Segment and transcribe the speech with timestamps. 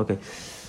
[0.00, 0.16] Ok.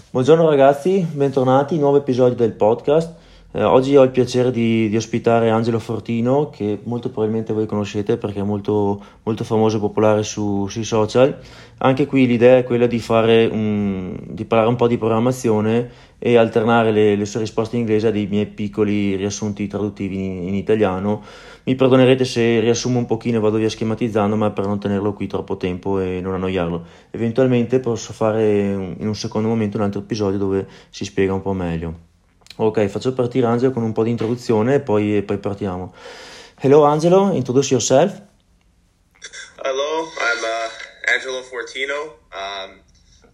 [0.09, 3.15] Buongiorno ragazzi, bentornati, nuovo episodio del podcast.
[3.53, 8.17] Eh, oggi ho il piacere di, di, ospitare Angelo Fortino, che molto probabilmente voi conoscete
[8.17, 11.37] perché è molto, molto famoso e popolare su, sui social.
[11.77, 15.89] Anche qui l'idea è quella di, fare un, di parlare un po' di programmazione
[16.23, 20.49] e alternare le, le, sue risposte in inglese a dei miei piccoli riassunti traduttivi in,
[20.49, 21.23] in italiano.
[21.63, 25.25] Mi perdonerete se riassumo un pochino e vado via schematizzando, ma per non tenerlo qui
[25.25, 26.85] troppo tempo e non annoiarlo.
[27.09, 31.53] Eventualmente posso fare in un secondo momento un altro episodio dove si spiega un po'
[31.53, 32.09] meglio.
[32.57, 35.91] Ok, faccio partire Angelo con un po' di introduzione e poi, e poi partiamo.
[36.59, 38.21] Hello Angelo, introduce yourself.
[39.63, 42.19] Hello, I'm uh, Angelo Fortino.
[42.31, 42.81] Um,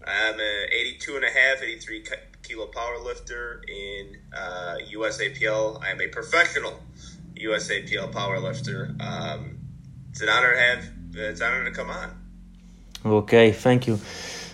[0.05, 2.26] I'm an 82 and a half, 83
[2.57, 5.83] kilo power lifter in uh, USAPL.
[5.83, 6.73] I am a professional
[7.35, 8.95] USAPL power lifter.
[8.99, 9.59] Um,
[10.09, 10.83] it's an honor to have.
[11.13, 12.09] It's an honor to come on.
[13.05, 13.99] Okay, thank you.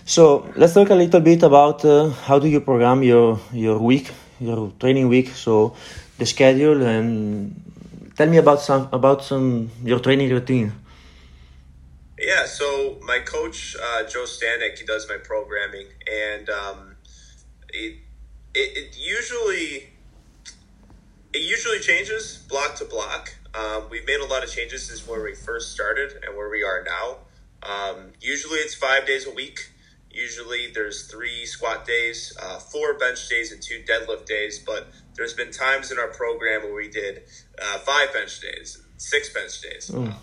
[0.04, 4.12] So let's talk a little bit about uh, how do you program your your week
[4.38, 5.74] your training week, so
[6.18, 7.54] the schedule, and
[8.16, 10.72] tell me about some about some your training routine.
[12.18, 16.93] Yeah, so my coach uh, Joe Stanek, he does my programming, and um,
[17.74, 17.96] it,
[18.54, 19.90] it, it usually
[21.32, 23.34] it usually changes block to block.
[23.54, 26.62] Um, we've made a lot of changes since where we first started and where we
[26.62, 27.18] are now.
[27.62, 29.70] Um, usually, it's five days a week.
[30.10, 34.60] Usually there's three squat days, uh, four bench days, and two deadlift days.
[34.60, 37.22] But there's been times in our program where we did
[37.60, 39.90] uh, five bench days, six bench days.
[39.92, 40.12] Mm.
[40.12, 40.14] Uh,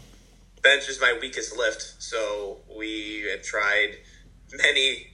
[0.61, 3.97] bench is my weakest lift, so we have tried
[4.53, 5.07] many,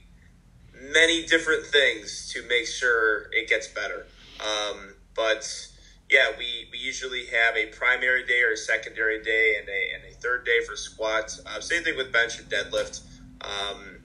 [0.80, 4.06] many different things to make sure it gets better.
[4.40, 5.68] Um, but
[6.10, 10.12] yeah, we, we usually have a primary day or a secondary day and a, and
[10.12, 11.40] a third day for squats.
[11.44, 13.02] Uh, same thing with bench and deadlift.
[13.40, 13.98] Um,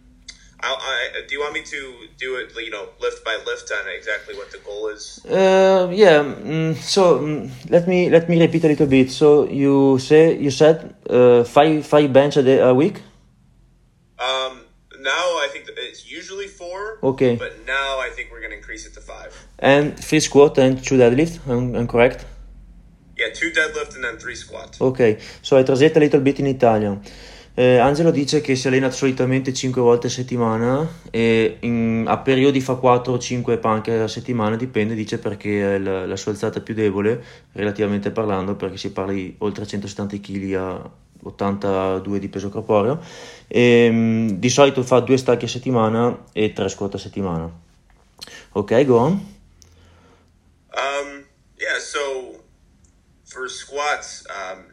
[0.63, 4.35] I, do you want me to do it, you know, lift by lift on exactly
[4.35, 5.23] what the goal is?
[5.25, 6.23] Uh, yeah.
[6.23, 9.11] Mm, so mm, let me let me repeat a little bit.
[9.11, 13.01] So you say you said uh, five five bench a day a week.
[14.19, 14.62] Um.
[15.03, 16.97] Now I think it's usually four.
[17.03, 17.35] Okay.
[17.35, 19.31] But now I think we're gonna increase it to five.
[19.59, 21.39] And three squat and two deadlift.
[21.45, 22.25] I'm, I'm correct.
[23.17, 24.77] Yeah, two deadlift and then three squat.
[24.79, 25.19] Okay.
[25.41, 27.01] So I translate a little bit in Italian.
[27.55, 32.59] Eh, Angelo dice che si allena solitamente 5 volte a settimana e in, a periodi
[32.61, 36.61] fa 4 o 5 panche a settimana, dipende, dice perché la, la, sua alzata è
[36.63, 40.91] più debole, relativamente parlando, perché si parla di oltre 170 kg a
[41.23, 42.99] 82 di peso corporeo.
[43.47, 47.49] E, um, di solito fa 2 stacchi a settimana e 3 squat a settimana.
[48.53, 49.11] Ok, go on.
[50.73, 51.25] Um,
[51.57, 52.41] yeah, so
[53.25, 54.65] for squats, um,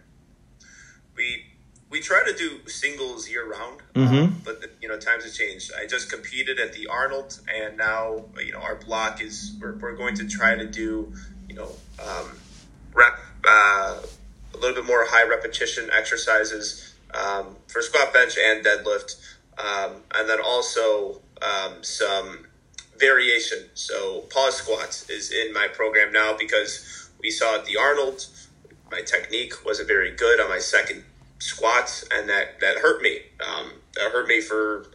[1.17, 1.45] we
[1.91, 4.15] we try to do singles year round, mm-hmm.
[4.15, 5.73] um, but you know times have changed.
[5.79, 9.97] I just competed at the Arnold, and now you know our block is we're, we're
[9.97, 11.13] going to try to do
[11.49, 12.31] you know um,
[12.95, 13.99] rep uh,
[14.55, 19.17] a little bit more high repetition exercises um, for squat, bench, and deadlift,
[19.59, 22.47] um, and then also um, some
[22.99, 23.71] variation.
[23.75, 28.27] So pause squats is in my program now because we saw at the Arnold.
[28.91, 31.05] My technique wasn't very good on my second
[31.39, 33.21] squats, and that that hurt me.
[33.47, 34.87] Um, that hurt me for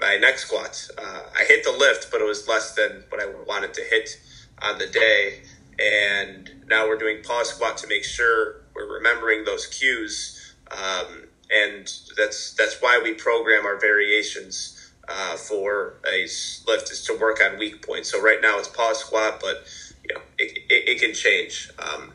[0.00, 0.90] my next squats.
[0.98, 4.20] Uh, I hit the lift, but it was less than what I wanted to hit
[4.60, 5.42] on the day.
[5.78, 10.54] And now we're doing pause squat to make sure we're remembering those cues.
[10.70, 16.22] Um, and that's that's why we program our variations uh, for a
[16.66, 18.10] lift is to work on weak points.
[18.10, 19.64] So right now it's pause squat, but
[20.02, 21.70] you know it, it, it can change.
[21.78, 22.12] Um,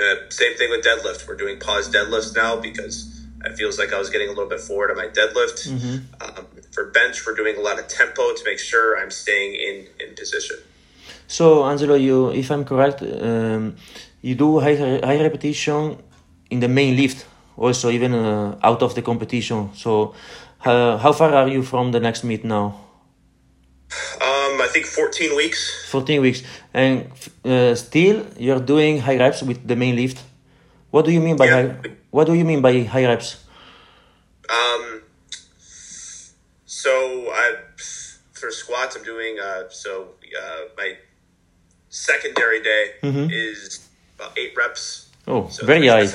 [0.00, 1.28] uh, same thing with deadlift.
[1.28, 4.60] We're doing pause deadlifts now because it feels like I was getting a little bit
[4.60, 5.68] forward on my deadlift.
[5.68, 6.22] Mm-hmm.
[6.22, 10.08] Um, for bench, we're doing a lot of tempo to make sure I'm staying in,
[10.08, 10.56] in position.
[11.26, 13.76] So, Angelo, you, if I'm correct, um,
[14.22, 15.96] you do high, high repetition
[16.50, 17.26] in the main lift,
[17.56, 19.70] also even uh, out of the competition.
[19.74, 20.14] So,
[20.64, 22.80] uh, how far are you from the next meet now?
[24.20, 25.88] Um, I think 14 weeks.
[25.90, 26.42] 14 weeks.
[26.74, 27.10] And
[27.44, 30.22] uh, still you're doing high reps with the main lift.
[30.90, 31.62] What do you mean by yeah.
[31.62, 33.44] high, what do you mean by high reps?
[34.48, 35.02] Um
[36.66, 36.90] so
[37.30, 37.54] I
[38.32, 40.98] for squats I'm doing uh so uh my
[41.88, 43.28] secondary day mm-hmm.
[43.30, 43.89] is
[44.20, 45.08] about 8 reps.
[45.26, 46.06] Oh, so very high.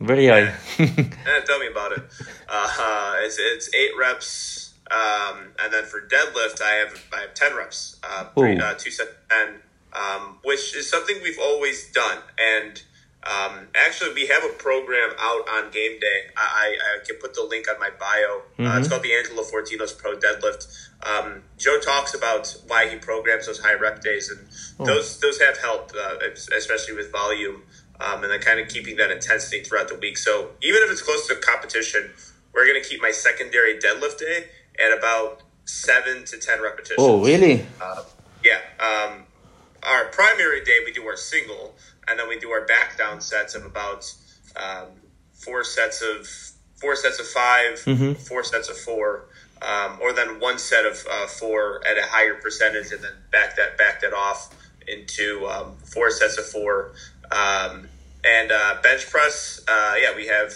[0.00, 0.54] Very high.
[0.78, 2.02] eh, tell me about it.
[2.48, 7.54] Uh, it's it's 8 reps um, and then for deadlift, I have I have ten
[7.54, 9.56] reps, uh, three, uh, two sets ten,
[9.92, 12.18] um, which is something we've always done.
[12.38, 12.82] And
[13.24, 16.30] um, actually, we have a program out on game day.
[16.36, 18.42] I, I, can put the link on my bio.
[18.58, 18.66] Mm-hmm.
[18.66, 20.88] Uh, it's called the Angelo Fortino's Pro Deadlift.
[21.02, 24.46] Um, Joe talks about why he programs those high rep days, and
[24.78, 24.86] oh.
[24.86, 26.16] those those have helped, uh,
[26.56, 27.62] especially with volume,
[28.00, 30.16] um, and then kind of keeping that intensity throughout the week.
[30.16, 32.10] So even if it's close to competition,
[32.54, 34.46] we're going to keep my secondary deadlift day
[34.78, 36.98] at about seven to ten repetitions.
[36.98, 37.66] Oh, really?
[37.80, 38.04] Uh,
[38.44, 38.60] yeah.
[38.78, 39.24] Um,
[39.82, 41.74] our primary day we do our single,
[42.08, 44.12] and then we do our back down sets of about
[44.56, 44.86] um,
[45.32, 46.26] four sets of
[46.80, 48.12] four sets of 5 mm-hmm.
[48.14, 49.26] four sets of four,
[49.62, 53.56] um, or then one set of uh, four at a higher percentage, and then back
[53.56, 54.54] that back that off
[54.86, 56.92] into um, four sets of four.
[57.30, 57.88] Um,
[58.24, 60.52] and uh, bench press, uh, yeah, we have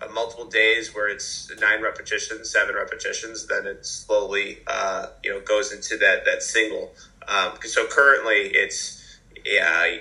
[0.00, 3.46] uh, multiple days where it's nine repetitions, seven repetitions.
[3.46, 6.92] Then it slowly, uh, you know, goes into that that single.
[7.28, 9.98] Um, so currently, it's yeah.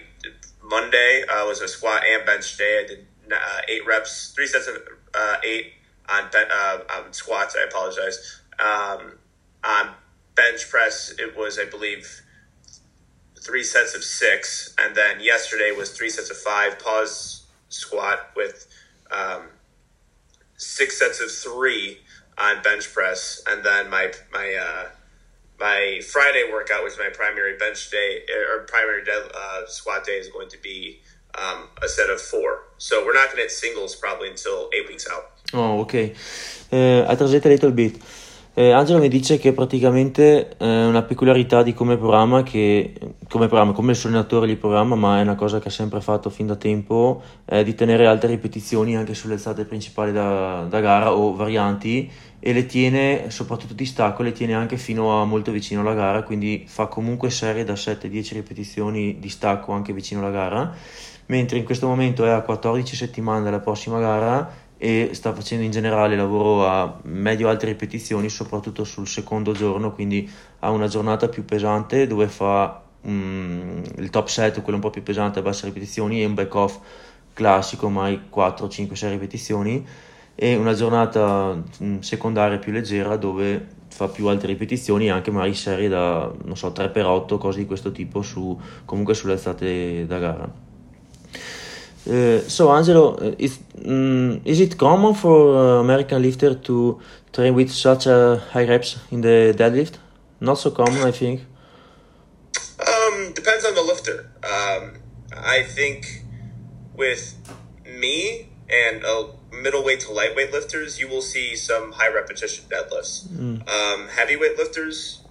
[0.71, 2.81] Monday uh, was a squat and bench day.
[2.83, 3.05] I did
[3.67, 4.77] eight reps, three sets of
[5.43, 5.73] eight
[6.09, 7.55] on, on squats.
[7.55, 8.41] I apologize.
[8.57, 9.17] Um,
[9.63, 9.89] on
[10.35, 12.21] bench press, it was, I believe,
[13.39, 18.67] three sets of six, and then yesterday was three sets of five pause squat with
[19.11, 19.49] um,
[20.57, 21.99] six sets of three
[22.37, 24.89] on bench press, and then my my uh,
[25.61, 30.27] my Friday workout was my primary bench day or primary dead, uh, squat day is
[30.27, 30.99] going to be
[31.37, 32.63] um, a set of four.
[32.79, 35.31] So we're not going to hit singles probably until eight weeks out.
[35.53, 36.15] Oh, ok.
[36.71, 38.01] Uh, I translate a little bit.
[38.53, 42.93] Eh, Angelo mi dice che praticamente eh, una peculiarità di come programma, che,
[43.29, 46.01] come programma, come il suo allenatore li programma, ma è una cosa che ha sempre
[46.01, 50.81] fatto fin da tempo, è di tenere alte ripetizioni anche sulle alzate principali da, da
[50.81, 52.11] gara o varianti
[52.41, 56.23] e le tiene, soprattutto di stacco, le tiene anche fino a molto vicino alla gara,
[56.23, 60.73] quindi fa comunque serie da 7-10 ripetizioni di stacco anche vicino alla gara,
[61.27, 65.69] mentre in questo momento è a 14 settimane dalla prossima gara e sta facendo in
[65.69, 72.07] generale lavoro a medio-alte ripetizioni, soprattutto sul secondo giorno, quindi ha una giornata più pesante
[72.07, 76.25] dove fa um, il top set, quello un po' più pesante a basse ripetizioni, e
[76.25, 76.79] un back off
[77.31, 79.85] classico, mai 4, 5, 6 ripetizioni,
[80.33, 85.53] e una giornata um, secondaria più leggera dove fa più alte ripetizioni e anche magari
[85.53, 90.70] serie da, non so, 3x8, cose di questo tipo, su, comunque sulle alzate da gara.
[92.07, 96.99] Uh, so Angelo, uh, is um, is it common for uh, American lifter to
[97.31, 99.97] train with such a high reps in the deadlift?
[100.39, 101.41] Not so common, I think.
[102.79, 104.31] Um, depends on the lifter.
[104.43, 104.93] Um,
[105.37, 106.23] I think
[106.95, 107.35] with
[107.85, 113.27] me and uh, middleweight to lightweight lifters, you will see some high repetition deadlifts.
[113.27, 113.67] Mm.
[113.69, 115.21] Um, heavyweight lifters,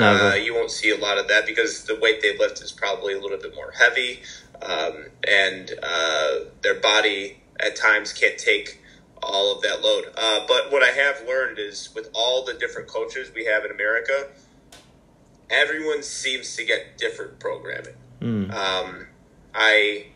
[0.00, 3.14] uh, you won't see a lot of that because the weight they lift is probably
[3.14, 4.20] a little bit more heavy
[4.62, 8.80] um, and uh, their body at times can't take
[9.22, 10.04] all of that load.
[10.16, 13.70] Uh, but what I have learned is with all the different coaches we have in
[13.70, 14.28] America,
[15.50, 17.94] everyone seems to get different programming.
[18.20, 18.52] Mm.
[18.52, 19.06] Um,
[19.54, 20.06] I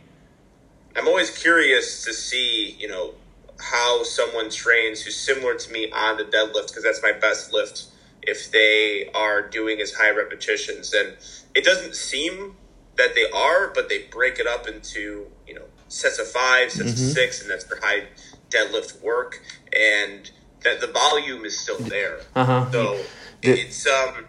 [0.97, 3.15] I'm always curious to see you know
[3.59, 7.87] how someone trains who's similar to me on the deadlift because that's my best lift.
[8.23, 11.17] If they are doing as high repetitions, and
[11.55, 12.57] it doesn't seem
[13.01, 16.93] that they are, but they break it up into you know sets of five, sets
[16.93, 17.05] mm-hmm.
[17.05, 18.05] of six, and that's their high
[18.51, 19.41] deadlift work,
[19.73, 20.31] and
[20.65, 22.21] that the volume is still there.
[22.37, 22.71] Uh-huh.
[22.71, 23.01] So
[23.43, 24.27] it's um,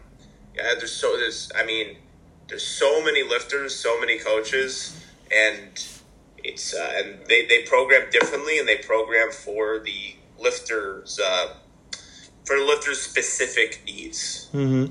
[0.55, 1.97] yeah, there's so there's I mean,
[2.47, 4.97] there's so many lifters, so many coaches,
[5.31, 5.85] and
[6.43, 11.19] it's uh, and they they program differently, and they program for the lifters.
[11.19, 11.55] Uh,
[12.45, 14.49] for lifters' specific needs.
[14.53, 14.85] Mm-hmm.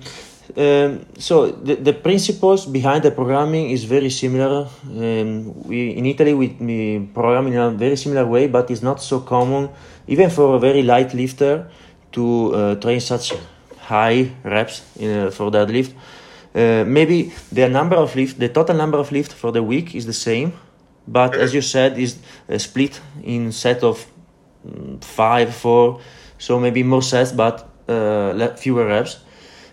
[0.57, 4.69] Um, so the, the principles behind the programming is very similar.
[4.85, 9.01] Um, we in Italy we, we program in a very similar way, but it's not
[9.01, 9.69] so common,
[10.09, 11.71] even for a very light lifter,
[12.13, 13.33] to uh, train such
[13.79, 15.93] high reps in, uh, for deadlift.
[16.53, 20.07] Uh, maybe the number of lift, the total number of lift for the week is
[20.07, 20.53] the same,
[21.07, 24.05] but as you said, is uh, split in set of
[24.67, 26.01] mm, five, four,
[26.41, 29.21] so maybe more sets, but uh, fewer reps.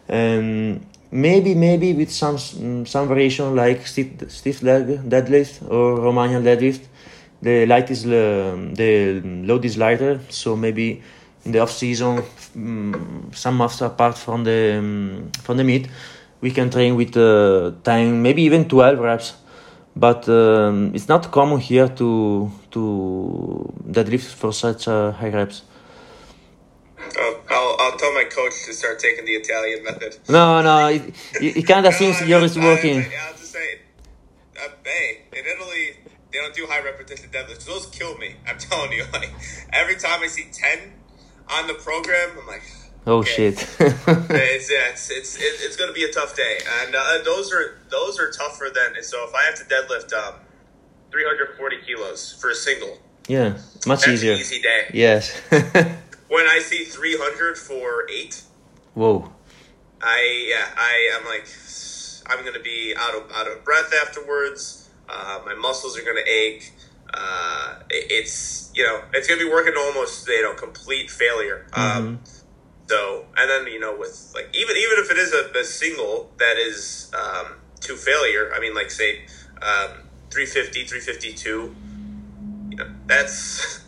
[0.10, 0.82] Um,
[1.12, 6.82] maybe maybe with some some variation like stiff, stiff leg deadlift or Romanian deadlift,
[7.42, 10.20] the light is um, the load is lighter.
[10.30, 11.02] So maybe
[11.46, 12.22] in the off season,
[12.56, 15.88] um, some months apart from the um, from the meet,
[16.42, 19.34] we can train with uh, 10, maybe even 12 reps.
[19.96, 25.64] But um, it's not common here to to deadlift for such uh, high reps.
[27.98, 30.18] I'll, I'll, I'll, tell my coach to start taking the Italian method.
[30.30, 32.98] No, no, it, it kind of seems yours working.
[32.98, 33.80] I, will just say,
[34.58, 35.98] uh, hey, in Italy,
[36.32, 37.66] they don't do high repetition deadlifts.
[37.66, 38.36] Those kill me.
[38.48, 39.06] I'm telling you.
[39.14, 39.32] Like
[39.74, 40.94] every time I see ten
[41.50, 42.64] on the program, I'm like,
[43.08, 43.54] Oh shit!
[43.80, 47.80] it's, yeah, it's it's it's going to be a tough day, and uh, those are
[47.90, 49.02] those are tougher than.
[49.02, 50.36] So if I have to deadlift um,
[51.12, 52.98] 340 kilos for a single,
[53.30, 54.34] yeah, much that's easier.
[54.34, 54.92] An easy day.
[54.94, 55.42] Yes.
[56.28, 58.44] when I see 300 for eight,
[58.94, 59.32] whoa.
[60.02, 61.48] I yeah I I'm like
[62.28, 64.90] I'm going to be out of out of breath afterwards.
[65.10, 66.74] Uh, my muscles are going to ache.
[67.14, 71.66] Uh, it's you know it's going to be working almost you know complete failure.
[71.74, 72.20] Um,
[72.88, 76.32] so and then you know with like even even if it is a, a single
[76.38, 78.52] that is um, to failure.
[78.54, 79.22] I mean like say
[79.62, 81.76] um, 350, 352.
[82.70, 83.84] You know that's.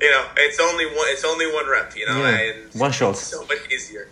[0.00, 1.08] You know, it's only one.
[1.10, 1.94] It's only one rep.
[1.96, 3.16] You know, Yeah, and one shot.
[3.16, 4.08] So much easier.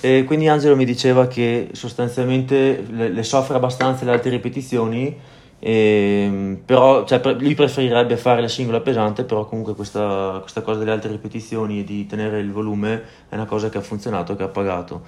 [0.00, 5.18] E quindi Angelo mi diceva che sostanzialmente le, le soffre abbastanza le alte ripetizioni,
[5.58, 10.78] ehm, però cioè, pre- lui preferirebbe fare la singola pesante, però comunque questa, questa cosa
[10.78, 14.42] delle alte ripetizioni e di tenere il volume è una cosa che ha funzionato, che
[14.44, 15.02] ha pagato.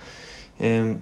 [0.56, 1.00] Ehm,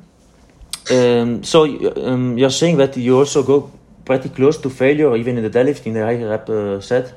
[0.88, 3.71] ehm, so um, you're saying that you also go
[4.05, 7.14] pretty close to failure even in the deadlift in the high rep uh, set?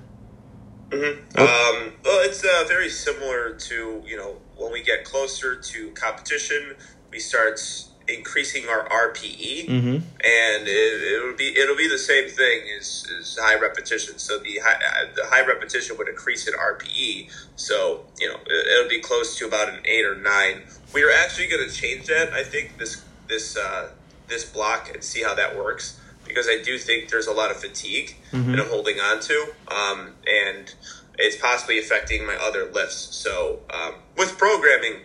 [0.91, 5.91] Hmm Um, well, it's uh, very similar to you know when we get closer to
[5.91, 6.75] competition,
[7.11, 7.59] we start
[8.07, 9.95] increasing our RPE, Mm-hmm.
[9.95, 14.17] and it, it'll be it'll be the same thing as, as high repetition.
[14.17, 17.31] So the high, uh, the high repetition would increase in RPE.
[17.55, 20.63] So you know it, it'll be close to about an eight or nine.
[20.93, 22.33] We are actually going to change that.
[22.33, 23.89] I think this this uh,
[24.27, 25.98] this block and see how that works
[26.29, 28.15] because I do think there's a lot of fatigue
[28.51, 30.73] that I'm holding on to, um, and
[31.17, 32.95] it's possibly affecting my other lifts.
[32.95, 35.01] So um, with programming,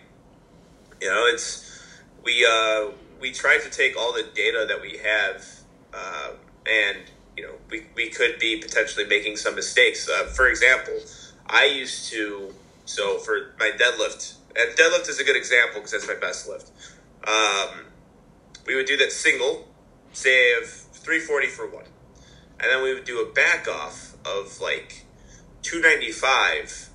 [1.01, 1.83] you know, it's
[2.23, 5.45] we uh, we try to take all the data that we have,
[5.93, 6.31] uh,
[6.65, 6.99] and
[7.35, 10.07] you know, we, we could be potentially making some mistakes.
[10.07, 10.93] Uh, for example,
[11.47, 12.53] I used to
[12.85, 16.71] so for my deadlift, and deadlift is a good example because that's my best lift.
[17.27, 17.85] Um,
[18.67, 19.67] we would do that single,
[20.13, 21.85] say of 340 for one,
[22.59, 25.05] and then we would do a back off of like
[25.61, 26.89] 295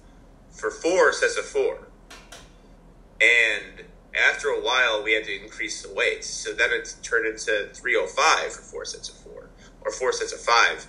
[0.51, 1.87] for four sets of four.
[3.21, 6.27] And after a while, we had to increase the weights.
[6.27, 9.49] So then it turned into 305 for four sets of four,
[9.83, 10.87] or four sets of five.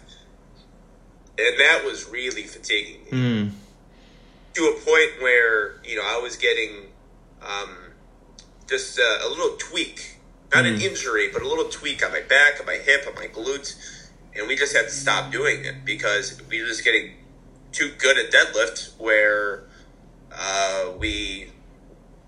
[1.38, 3.51] And that was really fatiguing Mm.
[4.56, 6.88] to a point where, you know, I was getting
[7.42, 7.78] um,
[8.68, 10.18] just a, a little tweak,
[10.53, 13.27] not an injury, but a little tweak on my back, on my hip, on my
[13.27, 14.10] glutes.
[14.36, 17.15] And we just had to stop doing it because we were just getting
[17.72, 19.63] too good at deadlift where
[20.31, 21.51] uh, we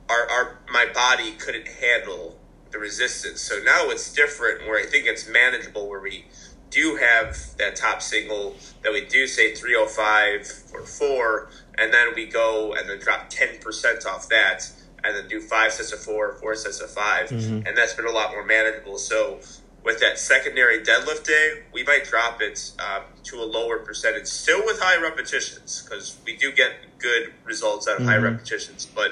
[0.09, 2.37] our, our my body couldn't handle
[2.71, 3.41] the resistance.
[3.41, 6.25] So now it's different where I think it's manageable where we
[6.69, 12.25] do have that top single that we do say 305 or 4 and then we
[12.25, 14.71] go and then drop 10% off that
[15.03, 17.31] and then do five sets of four, four sets of 5
[17.67, 18.97] and that's been a lot more manageable.
[18.97, 19.39] So
[19.83, 24.63] with that secondary deadlift day, we might drop it um, to a lower percentage, still
[24.65, 29.11] with high repetitions, because we do get good results out of high repetitions, but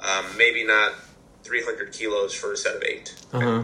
[0.00, 0.92] um, maybe not
[1.44, 3.62] 300 kilos for a set of 8 Uh-huh.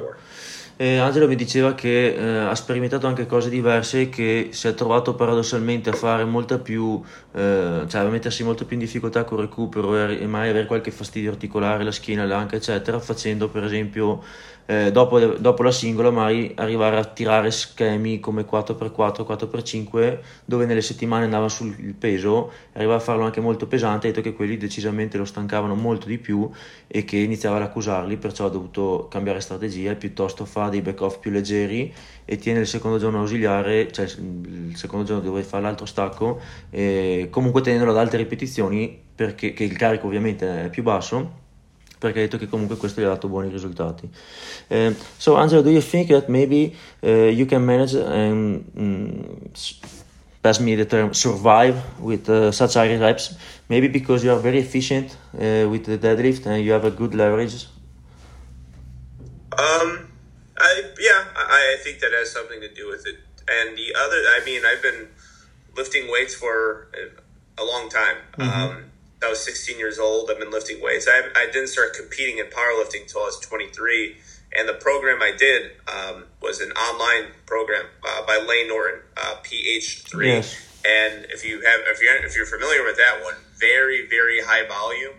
[0.77, 0.97] Anymore.
[0.97, 4.75] E Angelo mi diceva che eh, ha sperimentato anche cose diverse e che si è
[4.75, 7.01] trovato paradossalmente a fare molta più,
[7.33, 11.31] eh, cioè a mettersi molto più in difficoltà col recupero e mai avere qualche fastidio
[11.31, 14.23] articolare, la schiena, l'anca, eccetera, facendo per esempio
[14.67, 20.81] eh, dopo, dopo la singola mai arrivare a tirare schemi come 4x4, 4x5 dove nelle
[20.81, 25.25] settimane andava sul peso, arrivava a farlo anche molto pesante, detto che quelli decisamente lo
[25.25, 26.49] stancavano molto di più
[26.87, 31.19] e che iniziava ad accusarli, perciò ha dovuto cambiare strategia piuttosto fa dei back off
[31.19, 31.93] più leggeri
[32.25, 36.41] e tiene il secondo giorno ausiliare, cioè il secondo giorno dove fa l'altro stacco,
[36.71, 41.43] e comunque tenendolo ad alte ripetizioni perché il carico ovviamente è più basso
[41.99, 44.09] perché ha detto che comunque questo gli ha dato buoni risultati.
[44.69, 49.51] Um, so Angelo, do you think that maybe uh, you can manage and um,
[50.43, 53.37] pass me the term survive with uh, such high reps?
[53.69, 57.15] Maybe because you are very efficient uh, with the deadlift and you have a good
[57.15, 57.67] leverage.
[59.57, 60.09] Um,
[60.59, 63.17] I yeah, I, I think that has something to do with it.
[63.47, 65.09] And the other, I mean, I've been
[65.77, 68.17] lifting weights for a- long time.
[68.39, 68.85] Um,
[69.25, 70.31] I was 16 years old.
[70.31, 71.09] I've been lifting weights.
[71.09, 74.17] I, I didn't start competing in powerlifting until I was 23.
[74.57, 79.37] And the program I did um, was an online program uh, by Lane Norton, uh,
[79.43, 80.27] PH3.
[80.27, 80.57] Yes.
[80.87, 84.69] And if you have, if you're if you're familiar with that one, very very high
[84.69, 85.15] volume,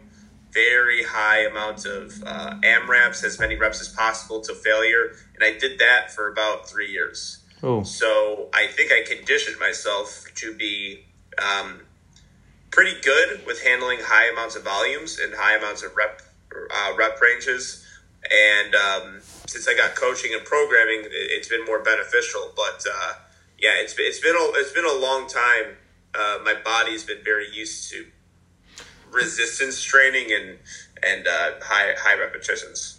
[0.52, 5.16] very high amounts of uh, AMRAPs, as many reps as possible to failure.
[5.34, 7.40] And I did that for about three years.
[7.64, 11.06] Oh, So I think I conditioned myself to be
[11.40, 11.82] um,
[12.76, 16.22] pretty good with handling high amounts of volumes and high amounts of rep
[16.54, 17.88] uh, rep ranges.
[18.30, 22.52] And um, since I got coaching and programming, it's been more beneficial.
[22.54, 23.14] But uh,
[23.58, 25.78] yeah, it's been, it's been a, it's been a long time.
[26.14, 28.08] Uh, my body's been very used to
[29.10, 30.60] resistance training and
[31.02, 32.95] and uh, high high repetitions.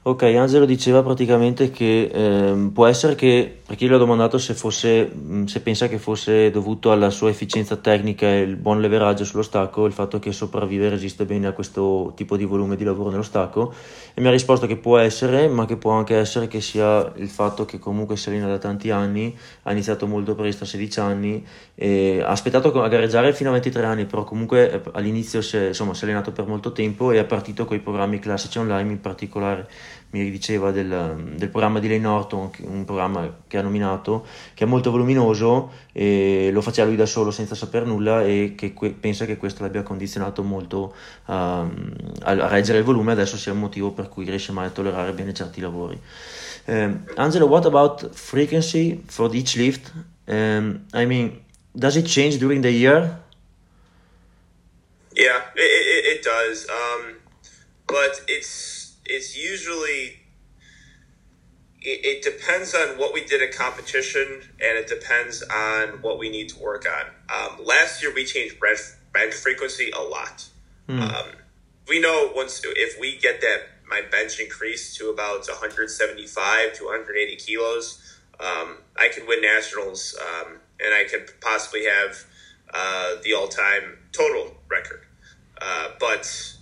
[0.00, 4.54] Ok, Angelo diceva praticamente che ehm, può essere che, perché io gli ho domandato se,
[4.54, 5.10] fosse,
[5.44, 9.86] se pensa che fosse dovuto alla sua efficienza tecnica e il buon leveraggio sullo stacco,
[9.86, 13.22] il fatto che sopravvive e resiste bene a questo tipo di volume di lavoro nello
[13.22, 13.74] stacco,
[14.18, 17.28] e mi ha risposto che può essere, ma che può anche essere che sia il
[17.28, 19.32] fatto che comunque si allena da tanti anni,
[19.62, 21.46] ha iniziato molto presto a 16 anni,
[22.20, 25.94] ha aspettato a gareggiare fino a 23 anni, però comunque eh, all'inizio si è, insomma,
[25.94, 29.00] si è allenato per molto tempo e è partito con i programmi classici online in
[29.00, 29.68] particolare
[30.10, 34.66] mi diceva del, del, programma di Lane Norton, un programma che ha nominato, che è
[34.66, 39.26] molto voluminoso e lo faceva lui da solo senza saper nulla e che que- pensa
[39.26, 40.94] che questo l'abbia condizionato molto
[41.26, 45.12] uh, a, reggere il volume, adesso sia un motivo per cui riesce mai a tollerare
[45.12, 46.00] bene certi lavori.
[46.66, 49.92] Um, Angelo, what about frequency for each lift?
[50.26, 51.40] Um, I mean,
[51.74, 53.20] does it change during the year?
[55.14, 56.66] Yeah, it, it, it does.
[56.68, 57.16] Um,
[57.86, 60.20] but it's it's usually
[61.80, 66.28] it, it, depends on what we did at competition and it depends on what we
[66.28, 67.06] need to work on.
[67.34, 68.80] Um, last year we changed bench,
[69.12, 70.44] bench frequency a lot.
[70.88, 71.00] Mm.
[71.00, 71.26] Um,
[71.88, 77.36] we know once if we get that my bench increased to about 175 to 180
[77.36, 82.24] kilos, um, I can win nationals um, and I could possibly have
[82.72, 85.06] uh, the all-time total record.
[85.60, 86.54] Uh, but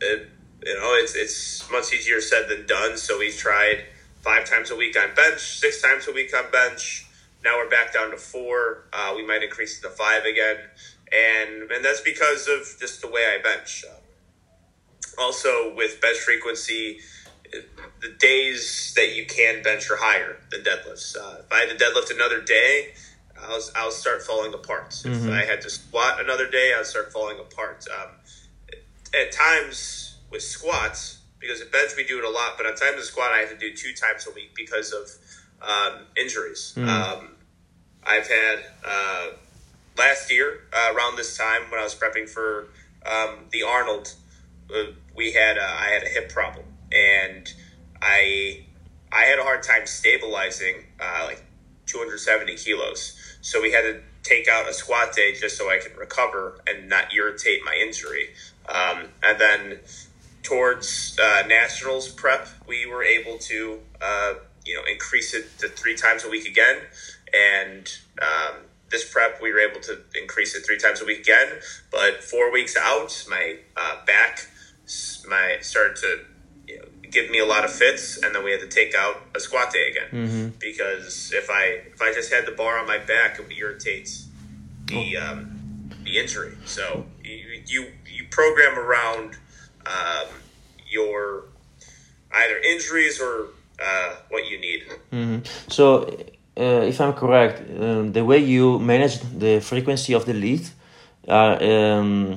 [0.00, 0.28] it,
[0.64, 2.96] you know, it's it's much easier said than done.
[2.96, 3.84] So we've tried
[4.20, 7.06] five times a week on bench, six times a week on bench.
[7.44, 8.84] Now we're back down to four.
[8.92, 10.56] Uh, we might increase to five again,
[11.10, 13.84] and and that's because of just the way I bench.
[13.88, 17.00] Uh, also, with bench frequency,
[18.00, 21.16] the days that you can bench are higher than deadlifts.
[21.16, 22.92] Uh, if I had to deadlift another day,
[23.40, 24.90] I'll, I'll start falling apart.
[24.90, 25.28] Mm-hmm.
[25.28, 27.86] If I had to squat another day, I'd start falling apart.
[27.92, 28.08] Um,
[29.14, 32.94] at times, with squats because at bench we do it a lot, but on time
[32.94, 35.08] to squat I have to do two times a week because of
[35.60, 36.72] um, injuries.
[36.76, 36.88] Mm.
[36.88, 37.28] Um,
[38.04, 39.26] I've had uh,
[39.96, 42.68] last year uh, around this time when I was prepping for
[43.04, 44.14] um, the Arnold,
[44.74, 47.52] uh, we had I had a hip problem and
[48.00, 48.64] I
[49.10, 51.44] I had a hard time stabilizing uh, like
[51.86, 55.96] 270 kilos, so we had to take out a squat day just so I could
[55.96, 58.30] recover and not irritate my injury.
[58.68, 59.80] Um, and then
[60.42, 65.96] towards uh, nationals prep, we were able to uh, you know increase it to three
[65.96, 66.78] times a week again,
[67.32, 67.88] and
[68.20, 68.56] um,
[68.90, 71.48] this prep we were able to increase it three times a week again.
[71.90, 74.48] But four weeks out, my uh, back
[75.28, 76.18] my started to
[76.66, 79.22] you know, give me a lot of fits, and then we had to take out
[79.34, 80.48] a squat day again mm-hmm.
[80.58, 84.10] because if I if I just had the bar on my back, it would irritate
[84.86, 85.32] the oh.
[85.32, 86.56] um, the injury.
[86.64, 89.38] So you, you you program around
[89.86, 90.28] um,
[90.88, 91.44] your
[92.32, 93.48] either injuries or
[93.82, 94.82] uh, what you need.
[95.12, 95.38] Mm-hmm.
[95.68, 96.04] So,
[96.56, 100.68] uh, if I'm correct, um, the way you manage the frequency of the lead
[101.28, 102.36] uh, um,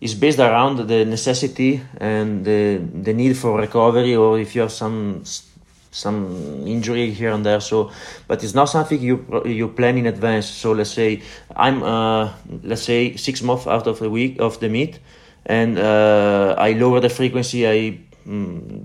[0.00, 4.72] is based around the necessity and the the need for recovery, or if you have
[4.72, 5.22] some
[5.90, 7.60] some injury here and there.
[7.60, 7.90] So,
[8.28, 10.46] but it's not something you you plan in advance.
[10.46, 11.22] So let's say
[11.54, 14.98] I'm uh, let's say six months out of the week of the meet
[15.46, 17.66] and uh, I lower the frequency.
[17.66, 18.84] I mm,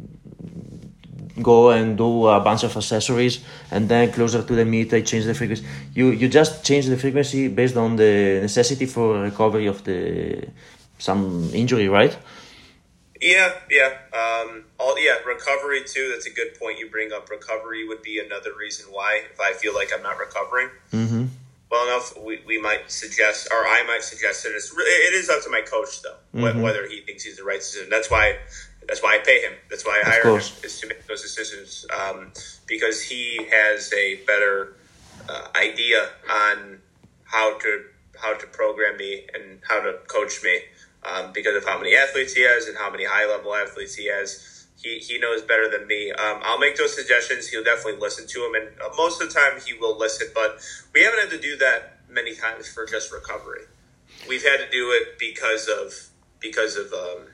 [1.42, 5.26] go and do a bunch of accessories, and then closer to the meet, I change
[5.26, 5.66] the frequency.
[5.94, 10.48] You you just change the frequency based on the necessity for recovery of the
[11.00, 12.16] some injury, right?
[13.20, 15.18] Yeah, yeah, um, all yeah.
[15.26, 16.10] Recovery too.
[16.12, 17.30] That's a good point you bring up.
[17.30, 20.70] Recovery would be another reason why if I feel like I'm not recovering.
[20.92, 21.26] Mm-hmm
[21.72, 25.42] well enough, we, we might suggest, or I might suggest that it's it is up
[25.44, 26.62] to my coach though, mm-hmm.
[26.62, 27.90] whether he thinks he's the right decision.
[27.90, 28.38] That's why
[28.88, 29.54] that's why I pay him.
[29.70, 32.34] That's why I hire him is to make those decisions um,
[32.68, 34.74] because he has a better
[35.30, 36.80] uh, idea on
[37.24, 37.86] how to
[38.20, 40.60] how to program me and how to coach me
[41.04, 44.08] um, because of how many athletes he has and how many high level athletes he
[44.08, 46.12] has he, he knows better than me.
[46.12, 47.48] Um, I'll make those suggestions.
[47.48, 50.28] He'll definitely listen to them, and uh, most of the time he will listen.
[50.34, 50.60] But
[50.94, 53.62] we haven't had to do that many times for just recovery.
[54.28, 55.94] We've had to do it because of
[56.40, 57.28] because of um,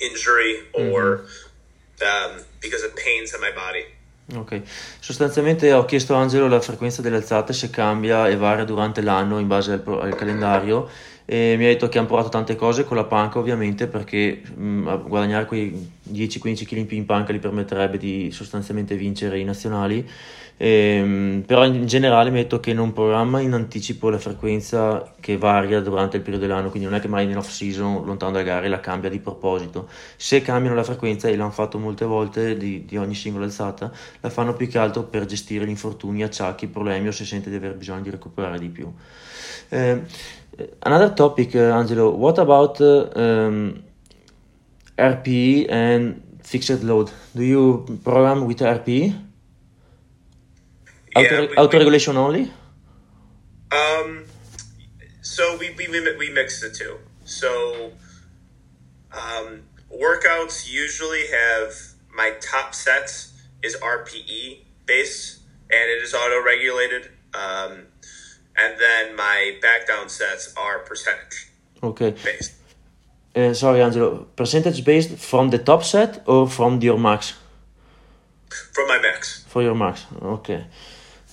[0.00, 1.26] injury or
[2.00, 2.38] mm-hmm.
[2.38, 3.84] um, because of pains in my body.
[4.36, 4.60] Ok,
[5.00, 9.38] sostanzialmente ho chiesto a Angelo la frequenza delle alzate se cambia e varia durante l'anno
[9.38, 10.90] in base al, al calendario
[11.30, 14.62] e mi ha detto che hanno provato tante cose con la panca ovviamente perché mh,
[14.62, 19.44] mm, guadagnare quei 10-15 kg in più in panca gli permetterebbe di sostanzialmente vincere i
[19.44, 20.08] nazionali
[20.60, 26.16] Ehm, però in generale metto che non programma in anticipo la frequenza che varia durante
[26.16, 28.80] il periodo dell'anno, quindi non è che mai in off season, lontano dalle gare, la
[28.80, 29.88] cambia di proposito.
[30.16, 34.30] Se cambiano la frequenza, e l'hanno fatto molte volte di, di, ogni singola alzata, la
[34.30, 37.76] fanno più che altro per gestire gli infortuni, acciacchi, problemi o se sente di aver
[37.76, 38.92] bisogno di recuperare di più.
[39.68, 40.02] Eh,
[40.82, 43.84] another topic, Angelo, what about um,
[44.96, 47.10] RPE and fixed load?
[47.34, 49.24] Do you program with RPE?
[51.16, 52.50] Auto, yeah, autoregulation only?
[53.70, 54.24] Um,
[55.20, 56.98] so we, we, we mix the two.
[57.24, 57.92] So
[59.12, 61.74] um, workouts usually have
[62.14, 65.40] my top sets is RPE based
[65.70, 67.10] and it is auto regulated.
[67.34, 67.87] Um,
[68.58, 71.48] and then my back down sets are percentage
[71.82, 72.10] okay.
[72.24, 72.52] based.
[73.34, 74.26] Uh, sorry, Angelo.
[74.36, 77.34] Percentage based from the top set or from your max?
[78.72, 79.44] From my max.
[79.48, 80.66] For your max, okay.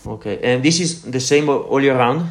[0.06, 2.30] Okay, and this is the same all year round.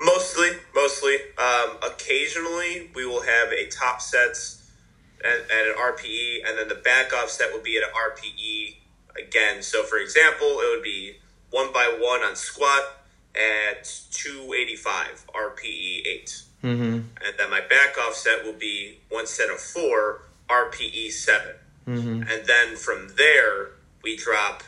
[0.00, 1.16] Mostly, mostly.
[1.36, 4.70] Um, occasionally, we will have a top sets
[5.24, 8.76] and, and an RPE, and then the back off set will be at an RPE
[9.18, 9.62] again.
[9.62, 11.16] So, for example, it would be
[11.50, 13.01] one by one on squat
[13.34, 16.42] at 285 RPE 8.
[16.62, 16.82] Mm-hmm.
[16.92, 21.54] And then my back offset will be one set of four RPE 7.
[21.86, 22.22] Mm-hmm.
[22.30, 23.70] And then from there,
[24.02, 24.62] we drop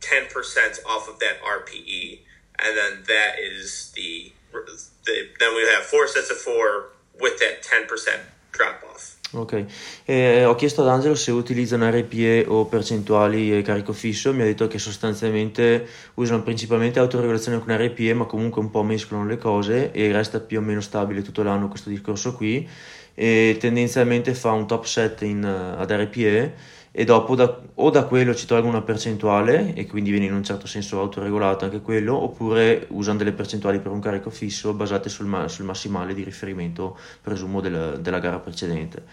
[0.00, 2.20] 10% off of that RPE.
[2.58, 7.62] And then that is the, the then we have four sets of four with that
[7.62, 8.20] 10%
[8.52, 9.19] drop off.
[9.32, 9.64] Ok,
[10.06, 14.44] eh, ho chiesto ad Angelo se utilizzano RPE o percentuali e carico fisso, mi ha
[14.44, 19.92] detto che sostanzialmente usano principalmente autoregolazione con RPE, ma comunque un po' mescolano le cose
[19.92, 22.68] e resta più o meno stabile tutto l'anno questo discorso qui.
[23.14, 28.04] E tendenzialmente fa un top set in, uh, ad RPE e dopo da, o da
[28.04, 32.16] quello ci tolgo una percentuale e quindi viene in un certo senso autoregolato anche quello
[32.16, 36.98] oppure usano delle percentuali per un carico fisso basate sul, ma, sul massimale di riferimento
[37.22, 39.04] presumo del, della gara precedente.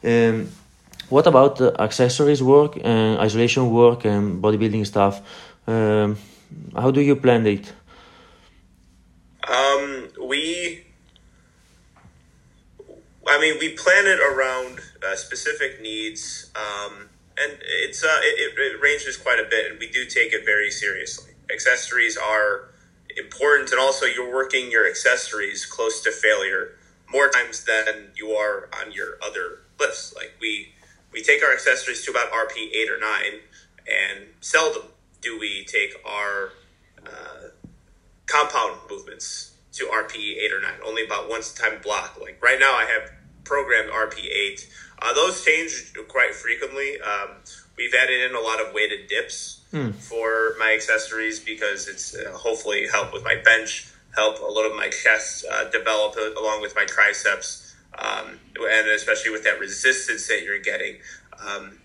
[0.00, 0.48] Um,
[1.08, 5.20] what about accessories work and isolation work and bodybuilding stuff?
[5.66, 6.16] Um,
[6.74, 7.72] how do you plan it?
[9.48, 10.84] Um, we
[13.28, 17.08] I mean we plan it around uh, specific needs um,
[17.42, 20.70] and it's uh, it, it ranges quite a bit, and we do take it very
[20.70, 21.32] seriously.
[21.52, 22.68] Accessories are
[23.16, 26.76] important, and also you're working your accessories close to failure
[27.10, 30.14] more times than you are on your other lifts.
[30.14, 30.72] Like we
[31.12, 33.40] we take our accessories to about RP eight or nine,
[33.86, 34.84] and seldom
[35.20, 36.50] do we take our
[37.06, 37.48] uh,
[38.26, 40.78] compound movements to RP eight or nine.
[40.84, 42.18] Only about once a time block.
[42.20, 43.12] Like right now, I have
[43.44, 44.68] programmed RP eight
[45.02, 47.00] uh, those change quite frequently.
[47.00, 47.30] Um,
[47.76, 49.94] we've added in a lot of weighted dips mm.
[49.94, 54.76] for my accessories because it's uh, hopefully help with my bench, help a little of
[54.76, 60.42] my chest uh, develop along with my triceps, um, and especially with that resistance that
[60.44, 60.96] you're getting.
[61.44, 61.78] Um,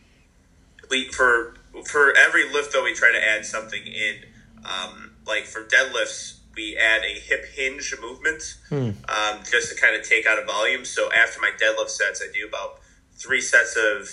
[0.90, 4.16] we for for every lift though we try to add something in.
[4.64, 8.96] Um, like for deadlifts, we add a hip hinge movement mm.
[9.50, 10.86] just to kind of take out a volume.
[10.86, 12.80] So after my deadlift sets, I do about
[13.18, 14.10] three sets of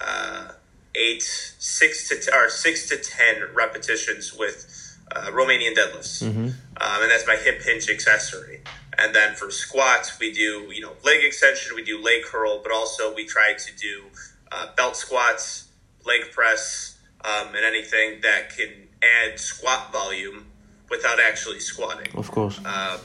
[0.00, 0.52] uh,
[0.94, 6.46] eight, six to t- or six to ten repetitions with uh, Romanian deadlifts, mm-hmm.
[6.46, 8.60] um, and that's my hip hinge accessory.
[8.98, 12.72] And then for squats, we do you know leg extension, we do leg curl, but
[12.72, 14.04] also we try to do
[14.50, 15.68] uh, belt squats,
[16.04, 18.68] leg press, um, and anything that can
[19.02, 20.46] add squat volume
[20.90, 22.14] without actually squatting.
[22.16, 22.60] Of course.
[22.64, 22.98] Uh,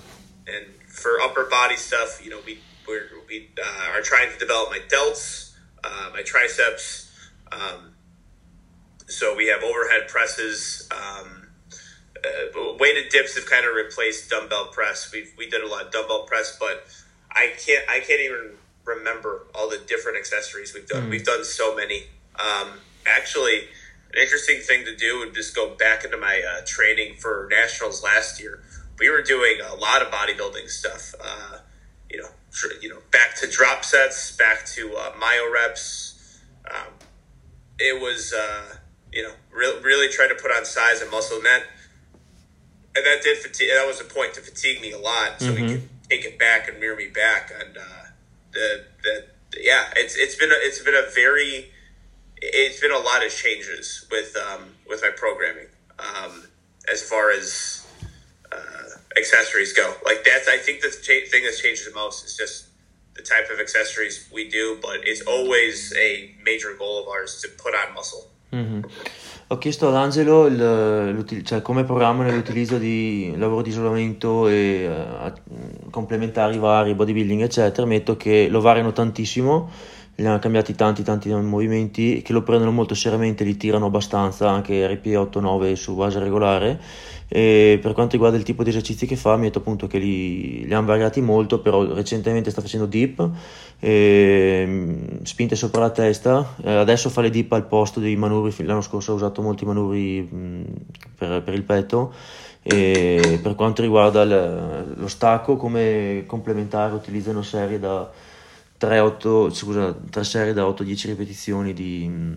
[0.47, 4.69] and for upper body stuff, you know, we we're, we uh, are trying to develop
[4.69, 7.11] my delts, uh, my triceps.
[7.51, 7.93] Um,
[9.07, 10.87] so we have overhead presses.
[10.91, 11.47] Um,
[12.17, 15.11] uh, weighted dips have kind of replaced dumbbell press.
[15.11, 16.85] We we did a lot of dumbbell press, but
[17.31, 18.51] I can't I can't even
[18.85, 21.03] remember all the different accessories we've done.
[21.03, 21.09] Mm.
[21.11, 22.03] We've done so many.
[22.39, 23.59] Um, actually,
[24.13, 28.03] an interesting thing to do would just go back into my uh, training for nationals
[28.03, 28.63] last year.
[28.99, 31.13] We were doing a lot of bodybuilding stuff.
[31.21, 31.59] Uh,
[32.81, 36.39] you know, back to drop sets, back to uh, myo reps.
[36.69, 36.93] Um,
[37.79, 38.75] it was, uh,
[39.11, 41.63] you know, re- really trying to put on size and muscle, and that,
[42.95, 43.69] and that did fatigue.
[43.73, 45.61] That was a point to fatigue me a lot, so mm-hmm.
[45.61, 47.51] we could take it back and mirror me back.
[47.57, 48.03] And uh,
[48.51, 49.25] the, the,
[49.59, 51.71] yeah, it's it's been a, it's been a very,
[52.37, 55.67] it's been a lot of changes with um, with my programming
[55.99, 56.43] um,
[56.91, 57.87] as far as
[58.51, 58.86] uh,
[59.17, 59.87] accessories go.
[60.05, 62.67] Like that's I think the cha- thing that's changed the most is just
[63.17, 67.47] the type of accessories we do, but it's always a major goal of ours to
[67.61, 68.29] put on muscle.
[68.53, 68.81] Mm-hmm.
[69.49, 75.89] Ho chiesto ad Angelo il, cioè, come programma nell'utilizzo di lavoro di isolamento e uh,
[75.89, 79.69] complementari vari, bodybuilding eccetera, ammetto che lo variano tantissimo,
[80.15, 84.85] li hanno cambiati tanti tanti movimenti che lo prendono molto seriamente, li tirano abbastanza, anche
[84.85, 86.79] RP 8-9 su base regolare
[87.29, 89.97] e per quanto riguarda il tipo di esercizi che fa, mi ha detto appunto che
[89.97, 93.29] li, li hanno variati molto, però recentemente sta facendo dip,
[93.79, 98.81] e, spinte sopra la testa, eh, adesso fa le dip al posto dei manubri, l'anno
[98.81, 100.61] scorso ha usato molti manubri mh,
[101.17, 102.13] per, per, il petto.
[102.63, 108.09] E per quanto riguarda il, lo stacco, come complementare utilizzano serie da
[108.77, 112.35] 3, 8, scusa, 3 serie da 8-10 ripetizioni di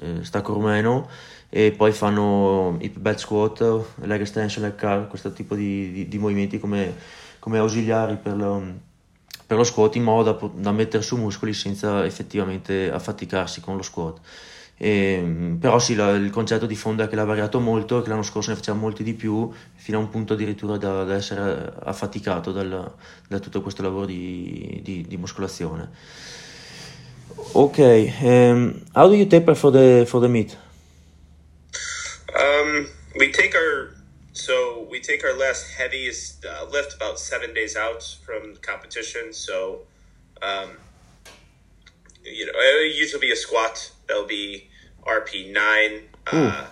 [0.00, 1.08] eh, stacco rumeno
[1.56, 6.18] e poi fanno hip belt squat, leg extension, leg curl, questo tipo di, di, di
[6.18, 6.92] movimenti come,
[7.38, 8.60] come ausiliari per lo,
[9.46, 13.82] per lo, squat in modo da, da, mettere su muscoli senza effettivamente affaticarsi con lo
[13.82, 14.18] squat.
[14.76, 18.08] E, però sì, la, il concetto di fondo è che l'ha variato molto e che
[18.08, 21.72] l'anno scorso ne faceva molti di più, fino a un punto addirittura da, da essere
[21.84, 22.94] affaticato dal,
[23.28, 25.88] da tutto questo lavoro di, di, di muscolazione.
[27.52, 27.78] Ok,
[28.22, 30.62] um, how do you taper for the, for the meet?
[32.34, 33.94] Um, we take our
[34.32, 39.32] so we take our last heaviest uh, lift about seven days out from competition.
[39.32, 39.82] So,
[40.42, 40.70] um,
[42.24, 43.92] you know, it'll usually be a squat.
[44.08, 44.68] That'll be
[45.06, 46.08] RP nine.
[46.26, 46.66] Uh,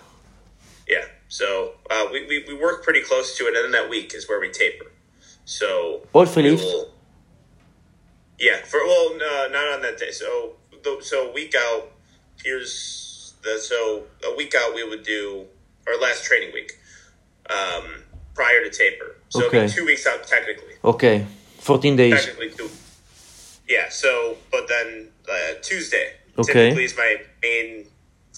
[0.87, 1.05] yeah.
[1.29, 4.27] So uh, we, we we work pretty close to it, and then that week is
[4.27, 4.91] where we taper.
[5.45, 6.91] So what for will,
[8.39, 10.11] Yeah, for well, no, not on that day.
[10.11, 10.55] So
[11.01, 11.91] so week out.
[12.43, 13.02] Here's
[13.43, 15.45] the so a week out we would do
[15.87, 16.71] our last training week
[17.49, 18.03] um,
[18.33, 19.15] prior to taper.
[19.29, 19.67] So okay.
[19.67, 20.73] two weeks out technically.
[20.83, 21.25] Okay,
[21.59, 22.25] fourteen days.
[22.25, 22.69] Technically two.
[23.67, 23.89] Yeah.
[23.89, 26.53] So, but then uh, Tuesday okay.
[26.53, 27.85] typically is my main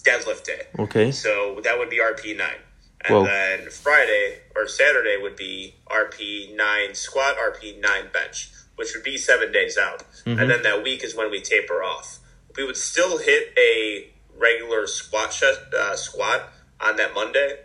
[0.03, 0.67] deadlift day.
[0.79, 1.11] Okay.
[1.11, 2.61] So that would be RP nine.
[3.07, 3.25] And Whoa.
[3.25, 9.17] then Friday or Saturday would be RP nine squat, RP nine bench, which would be
[9.17, 9.99] seven days out.
[10.25, 10.39] Mm-hmm.
[10.39, 12.19] And then that week is when we taper off.
[12.57, 15.43] We would still hit a regular squat sh-
[15.77, 17.59] uh, squat on that Monday.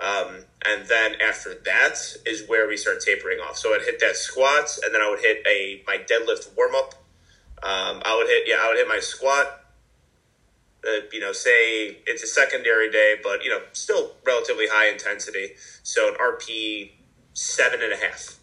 [0.00, 3.56] Um, and then after that is where we start tapering off.
[3.56, 6.94] So I'd hit that squats, and then I would hit a my deadlift warm up.
[7.62, 9.64] Um, I would hit yeah, I would hit my squat.
[10.86, 15.54] Uh, you know, say it's a secondary day, but you know, still relatively high intensity.
[15.82, 16.92] So an RP
[17.32, 18.38] seven and a half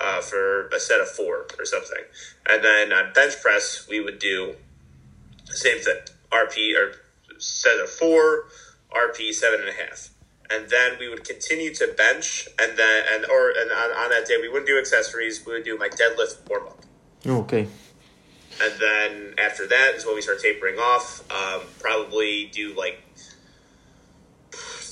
[0.00, 2.02] uh, for a set of four or something,
[2.48, 4.56] and then on bench press we would do
[5.46, 5.98] the same thing,
[6.32, 6.94] RP or
[7.38, 8.44] set of four
[8.92, 10.10] RP seven and a half.
[10.48, 14.26] And then we would continue to bench, and then and or and on, on that
[14.28, 15.44] day we wouldn't do accessories.
[15.44, 16.84] We would do my deadlift warm up.
[17.26, 17.66] Okay.
[18.62, 21.20] And then after that is when we start tapering off.
[21.30, 23.02] Um, probably do like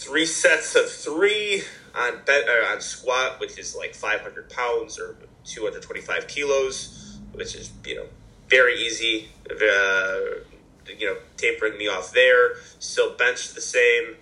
[0.04, 1.62] three sets of three
[1.94, 7.96] on bed on squat, which is like 500 pounds or 225 kilos, which is you
[7.96, 8.07] know
[8.48, 9.28] very easy.
[9.50, 10.40] Uh,
[10.87, 12.55] you know, tapering me off there.
[12.79, 14.16] Still bench the same.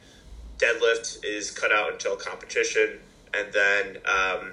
[0.59, 3.01] Deadlift is cut out until competition,
[3.35, 4.53] and then um,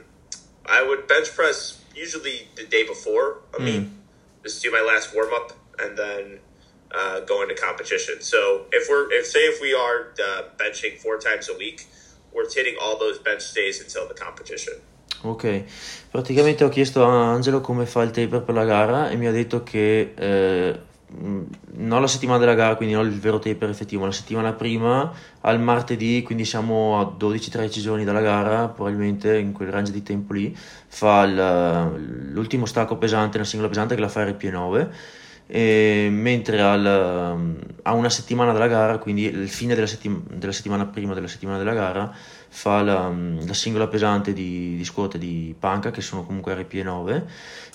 [0.66, 3.90] I would bench press usually the day before I mean, mm.
[4.44, 6.40] Just do my last warm up, and then
[6.96, 8.22] uh, go into competition.
[8.22, 11.88] So if we're if say if we are uh, benching four times a week,
[12.34, 14.76] we're hitting all those bench days until the competition.
[15.24, 15.66] Ok,
[16.10, 19.32] praticamente ho chiesto a Angelo come fa il taper per la gara e mi ha
[19.32, 20.80] detto che eh,
[21.80, 25.12] non la settimana della gara, quindi non il vero taper effettivo, la settimana prima
[25.42, 30.34] al martedì, quindi siamo a 12-13 giorni dalla gara, probabilmente in quel range di tempo
[30.34, 34.88] lì, fa il, l'ultimo stacco pesante, una singola pesante che la fa RP9,
[35.52, 36.86] e mentre al,
[37.82, 41.58] a una settimana dalla gara, quindi il fine della, settim- della, settimana prima della settimana
[41.58, 42.14] della gara,
[42.50, 43.12] fa la,
[43.46, 47.24] la singola pesante di, di squat di panca, che sono comunque RP9.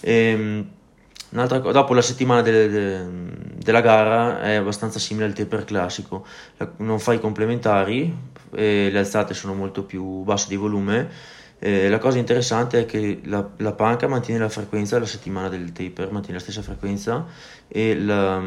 [0.01, 0.64] E,
[1.35, 3.07] Un'altra dopo la settimana de, de,
[3.57, 6.25] della gara è abbastanza simile al taper classico,
[6.79, 11.09] non fai complementari le alzate sono molto più basse di volume.
[11.59, 15.73] Eh, la cosa interessante è che la, la, panca mantiene la frequenza la settimana del
[15.73, 17.27] taper, mantiene la stessa frequenza
[17.68, 18.42] e la,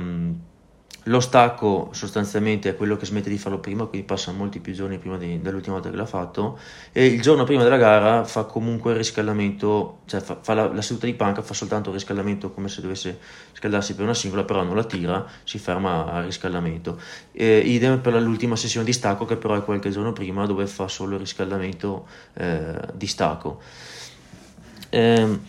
[1.08, 4.98] lo stacco sostanzialmente è quello che smette di farlo prima, quindi passa molti più giorni
[4.98, 6.60] prima di, dell'ultima volta che l'ha fatto
[6.92, 10.82] e il giorno prima della gara fa comunque il riscaldamento, cioè fa, fa la, la,
[10.82, 13.20] seduta di panca, fa soltanto il riscaldamento come se dovesse
[13.54, 17.00] scaldarsi per una singola, però non la tira, si ferma al riscaldamento.
[17.32, 20.88] E, idem per l'ultima sessione di stacco che però è qualche giorno prima dove fa
[20.88, 23.62] solo il riscaldamento eh, di stacco.
[24.92, 25.42] Um,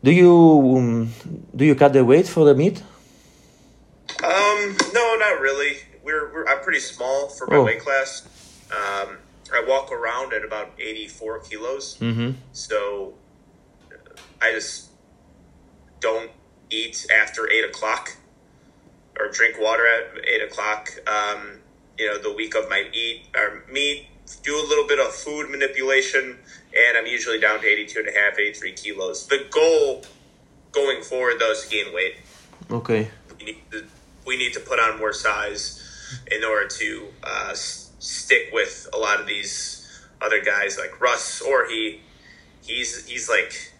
[0.00, 1.12] do you um,
[1.52, 2.82] do you cut the weight for the meet?
[4.62, 5.78] Um, no, not really.
[6.02, 7.64] We're, we're I'm pretty small for my oh.
[7.64, 8.26] weight class.
[8.70, 9.18] Um,
[9.52, 11.98] I walk around at about 84 kilos.
[11.98, 12.32] Mm-hmm.
[12.52, 13.14] So
[14.40, 14.90] I just
[16.00, 16.30] don't
[16.70, 18.16] eat after eight o'clock
[19.18, 20.90] or drink water at eight o'clock.
[21.06, 21.60] Um,
[21.98, 24.06] you know, the week of my eat or meat,
[24.42, 26.38] do a little bit of food manipulation,
[26.74, 29.26] and I'm usually down to 82 and a half, 83 kilos.
[29.26, 30.02] The goal
[30.72, 32.16] going forward, though, is to gain weight.
[32.70, 33.10] Okay.
[33.38, 33.84] We need to,
[34.26, 35.78] we need to put on more size
[36.30, 39.78] in order to uh, s- stick with a lot of these
[40.20, 42.00] other guys like Russ Orr he.
[42.64, 43.72] He's he's like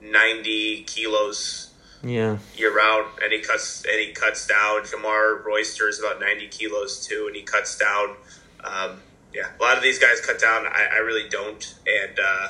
[0.00, 2.38] 90 kilos yeah.
[2.56, 4.82] year round and he cuts and he cuts down.
[4.82, 8.16] Jamar Royster is about 90 kilos too and he cuts down.
[8.64, 9.02] Um,
[9.34, 10.66] yeah a lot of these guys cut down.
[10.66, 12.48] I, I really don't and uh,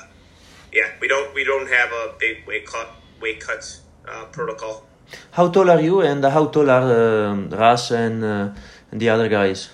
[0.73, 4.85] yeah we don't we don't have a big weight cut weight cut uh, protocol
[5.33, 8.51] how tall are you and how tall are uh, Russ and, uh,
[8.90, 9.71] and the other guys?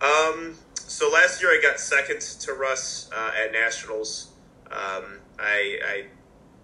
[0.00, 4.28] Um so last year I got second to Russ uh, at nationals.
[4.70, 6.04] Um, I, I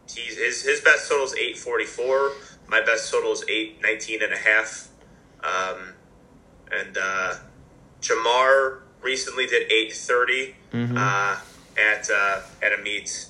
[0.09, 2.33] he's his his best total is 844
[2.73, 4.89] my best total is 819 and a half.
[5.45, 5.93] Um,
[6.73, 7.35] and uh,
[8.01, 10.97] jamar recently did 830 mm-hmm.
[10.97, 11.37] uh,
[11.77, 13.27] at uh, at a meet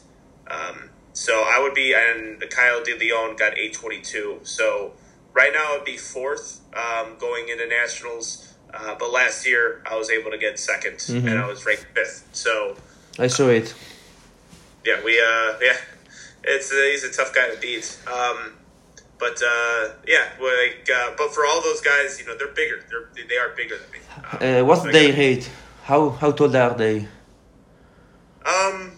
[0.46, 4.92] um, so i would be and kyle de leon got 822 so
[5.33, 10.11] right now i'd be fourth um, going into nationals uh, but last year i was
[10.11, 11.29] able to get 2nd mm-hmm.
[11.29, 12.77] and i was ranked fifth so
[13.18, 13.75] i saw it
[14.85, 15.77] yeah we uh yeah
[16.44, 17.98] it's uh, he's a tough guy to beat.
[18.07, 18.55] Um,
[19.18, 22.85] but uh, yeah, like, uh, but for all those guys, you know, they're bigger.
[22.90, 24.59] They're they are bigger than me.
[24.59, 25.51] Um, what's so their height?
[25.85, 27.07] How how tall are they?
[28.44, 28.92] Um,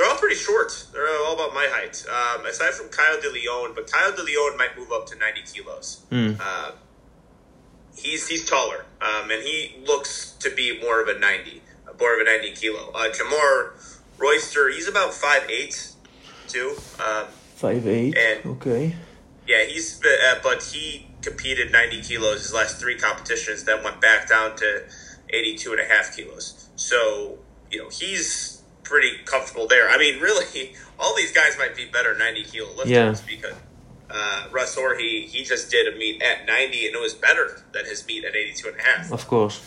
[0.00, 0.86] they're all pretty short.
[0.94, 2.04] They're all about my height.
[2.08, 5.42] Um, aside from Kyle De Leon, but Kyle De Leon might move up to ninety
[5.42, 6.00] kilos.
[6.10, 6.40] Mm.
[6.40, 6.72] Uh,
[7.94, 11.60] he's he's taller, um, and he looks to be more of a ninety,
[12.00, 12.90] more of a ninety kilo.
[12.94, 13.72] Uh, Jamar
[14.16, 15.92] Royster, he's about five eight
[16.48, 16.76] too.
[16.98, 18.16] Um, Five eight.
[18.16, 18.96] And okay.
[19.46, 24.26] Yeah, he's uh, but he competed 90 kilos his last three competitions, then went back
[24.26, 24.84] down to
[25.28, 26.68] 82 and a half kilos.
[26.76, 27.38] So
[27.70, 28.59] you know he's
[28.90, 29.88] pretty comfortable there.
[29.88, 33.14] I mean, really, all these guys might be better 90 kilo lifters yeah.
[33.26, 33.54] because
[34.10, 37.62] uh, Russ Orr he he just did a meet at 90 and it was better
[37.72, 39.12] than his meet at 82 and a half.
[39.12, 39.62] Of course.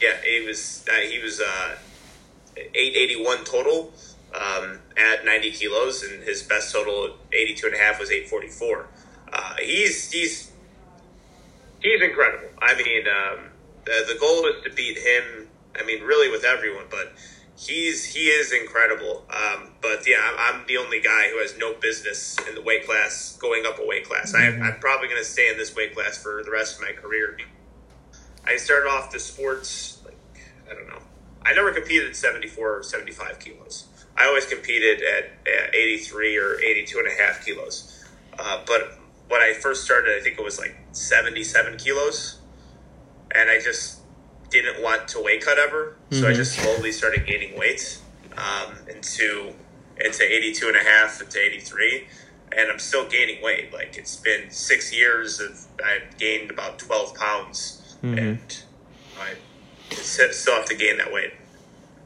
[0.00, 1.76] Yeah, he was uh, he was uh,
[2.56, 3.92] 881 total
[4.34, 8.86] um, at 90 kilos, and his best total 82 and a half was 844.
[9.32, 10.52] Uh, he's he's
[11.80, 12.48] he's incredible.
[12.60, 13.50] I mean, um,
[13.84, 15.48] the, the goal is to beat him.
[15.78, 17.12] I mean, really with everyone, but
[17.60, 19.24] he's he is incredible.
[19.30, 22.86] Um, but yeah, I'm, I'm, the only guy who has no business in the weight
[22.86, 24.32] class going up a weight class.
[24.32, 24.62] Mm-hmm.
[24.62, 26.92] I, I'm probably going to stay in this weight class for the rest of my
[26.92, 27.36] career.
[28.46, 30.16] I started off the sports like
[30.70, 31.02] I don't know.
[31.42, 33.86] I never competed at 74 or 75 kilos.
[34.16, 38.04] I always competed at, at 83 or 82 and a half kilos.
[38.38, 42.40] Uh, but when I first started, I think it was like 77 kilos.
[43.34, 43.99] And I just
[44.50, 45.96] didn't want to weight cut ever.
[46.10, 46.26] So mm-hmm.
[46.26, 47.98] I just slowly started gaining weight
[48.36, 49.54] um, into,
[49.98, 52.06] into 82 and a half, into 83.
[52.52, 53.72] And I'm still gaining weight.
[53.72, 57.96] Like it's been six years of I've gained about 12 pounds.
[58.02, 58.18] Mm-hmm.
[58.18, 58.62] And
[59.18, 59.34] I
[59.94, 61.32] still have to gain that weight.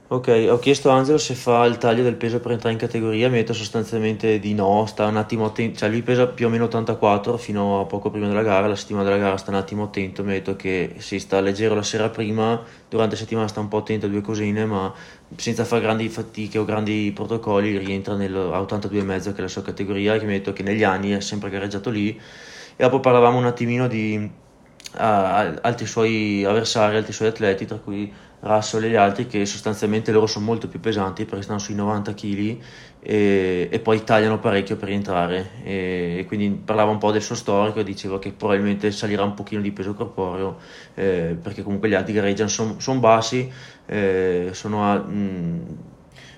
[0.06, 3.30] Ok, ho chiesto a Angelo se fa il taglio del peso per entrare in categoria,
[3.30, 6.50] mi ha detto sostanzialmente di no, sta un attimo attento, cioè lui pesa più o
[6.50, 9.84] meno 84 fino a poco prima della gara, la settimana della gara sta un attimo
[9.84, 13.60] attento, mi ha detto che si sta leggero la sera prima, durante la settimana sta
[13.60, 14.92] un po' attento a due cosine, ma
[15.36, 20.18] senza fare grandi fatiche o grandi protocolli rientra a 82,5 che è la sua categoria,
[20.18, 23.46] che mi ha detto che negli anni è sempre gareggiato lì, e dopo parlavamo un
[23.46, 28.12] attimino di uh, altri suoi avversari, altri suoi atleti, tra cui
[28.44, 32.12] Russell e gli altri che sostanzialmente loro sono molto più pesanti perché stanno sui 90
[32.12, 32.58] kg
[33.00, 37.34] e, e poi tagliano parecchio per rientrare e, e, quindi parlava un po' del suo
[37.34, 40.58] storico e diceva che probabilmente salirà un pochino di peso corporeo
[40.94, 43.50] eh, perché comunque gli altri gareggiano sono son bassi
[43.86, 45.60] eh, sono a mm,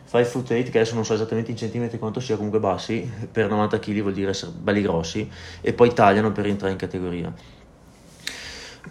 [0.09, 3.51] 5 foot 8 che adesso non so esattamente in centimetri quanto sia comunque bassi per
[3.51, 5.29] 90 kg vuol dire essere belli grossi
[5.61, 7.35] e poi tagliano per rientrare in categoria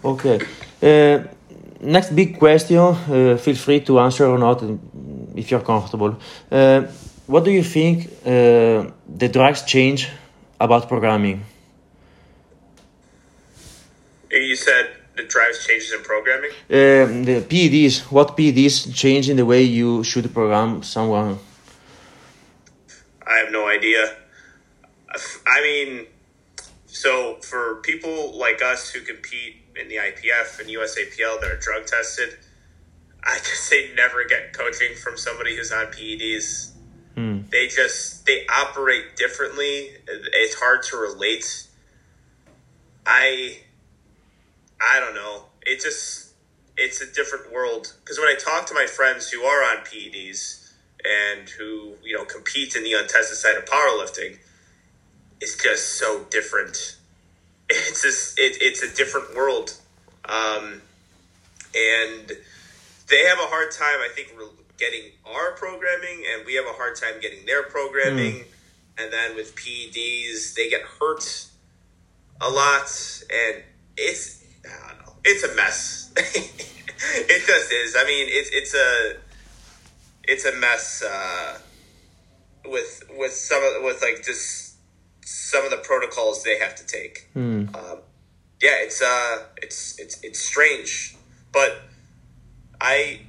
[0.04, 0.40] Okay.
[0.82, 1.24] Uh,
[1.80, 2.78] next big question.
[2.78, 4.62] Uh, feel free to answer or not
[5.34, 6.16] if you're comfortable.
[6.50, 6.82] Uh,
[7.26, 10.08] what do you think uh, the drugs change
[10.60, 11.44] about programming?
[14.30, 16.50] You said the drives changes in programming.
[16.50, 18.00] Um, the PEDs.
[18.12, 21.38] What PEDs change in the way you should program someone?
[23.26, 24.14] I have no idea.
[25.46, 26.06] I mean,
[26.86, 31.86] so for people like us who compete in the IPF and USAPL that are drug
[31.86, 32.36] tested,
[33.22, 36.70] I just say never get coaching from somebody who's on PEDs.
[37.14, 37.40] Hmm.
[37.50, 39.90] They just they operate differently.
[40.06, 41.66] It's hard to relate.
[43.04, 43.58] I
[44.80, 45.46] I don't know.
[45.62, 46.34] It just
[46.76, 50.72] it's a different world because when I talk to my friends who are on PEDs
[51.04, 54.38] and who you know compete in the untested side of powerlifting,
[55.40, 56.95] it's just so different.
[57.68, 59.74] It's just it, it's a different world,
[60.24, 60.80] um,
[61.74, 62.32] and
[63.08, 63.98] they have a hard time.
[64.00, 64.32] I think
[64.78, 68.34] getting our programming, and we have a hard time getting their programming.
[68.34, 68.44] Mm.
[68.98, 71.46] And then with PEDs, they get hurt
[72.40, 72.88] a lot,
[73.30, 73.62] and
[73.96, 76.12] it's I don't know, it's a mess.
[76.16, 77.96] it just is.
[77.96, 79.16] I mean, it's it's a
[80.24, 81.58] it's a mess uh,
[82.64, 84.65] with with some of with like just
[85.26, 87.28] some of the protocols they have to take.
[87.32, 87.66] Hmm.
[87.74, 87.98] Um,
[88.62, 91.16] yeah, it's uh, it's it's it's strange,
[91.52, 91.72] but
[92.80, 93.20] I,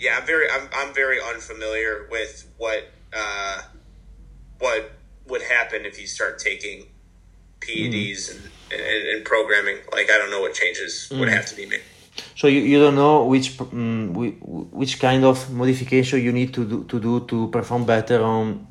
[0.00, 3.62] yeah, I'm very I'm I'm very unfamiliar with what uh,
[4.58, 4.90] what
[5.28, 6.86] would happen if you start taking
[7.60, 8.40] PEDs and,
[8.72, 9.78] and, and programming.
[9.92, 11.82] Like I don't know what changes would have to be made.
[12.34, 16.84] So you, you don't know which um, which kind of modification you need to do
[16.84, 18.66] to do to perform better on.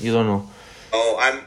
[0.00, 0.51] You don't know.
[0.92, 1.44] Oh, I'm.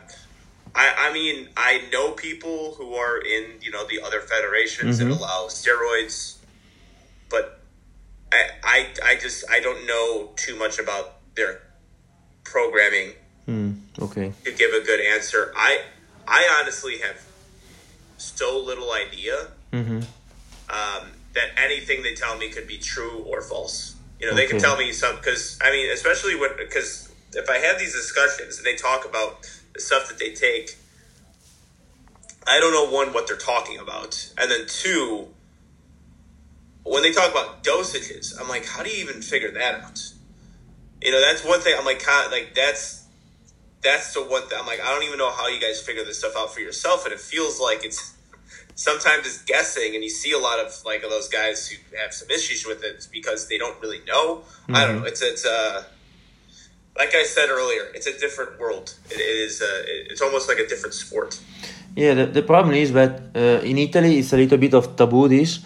[0.74, 5.08] I, I mean, I know people who are in you know the other federations that
[5.08, 6.36] allow steroids,
[7.30, 7.62] but
[8.32, 11.62] I, I I just I don't know too much about their
[12.44, 13.14] programming
[13.46, 13.74] Hmm.
[14.00, 14.34] Okay.
[14.44, 15.54] to give a good answer.
[15.56, 15.82] I
[16.28, 17.24] I honestly have
[18.18, 19.98] so little idea Mm-hmm.
[20.70, 23.96] um, that anything they tell me could be true or false.
[24.22, 27.58] You know, they can tell me some because I mean, especially when because if I
[27.58, 30.78] have these discussions and they talk about the stuff that they take,
[32.48, 35.28] I don't know one what they're talking about, and then two,
[36.84, 40.00] when they talk about dosages, I'm like, how do you even figure that out?
[41.02, 41.76] You know, that's one thing.
[41.78, 43.06] I'm like, like that's
[43.82, 44.58] that's the one thing.
[44.60, 47.06] I'm like, I don't even know how you guys figure this stuff out for yourself,
[47.06, 48.16] and it feels like it's
[48.76, 52.14] sometimes it's guessing, and you see a lot of like of those guys who have
[52.14, 54.44] some issues with it because they don't really know.
[54.70, 55.06] I don't know.
[55.06, 55.84] It's it's uh
[56.98, 58.94] like I said earlier, it's a different world.
[59.10, 61.40] It, it is uh, it's almost like a different sport.
[61.96, 65.28] Yeah, the, the problem is that uh, in Italy it's a little bit of taboo.
[65.28, 65.60] This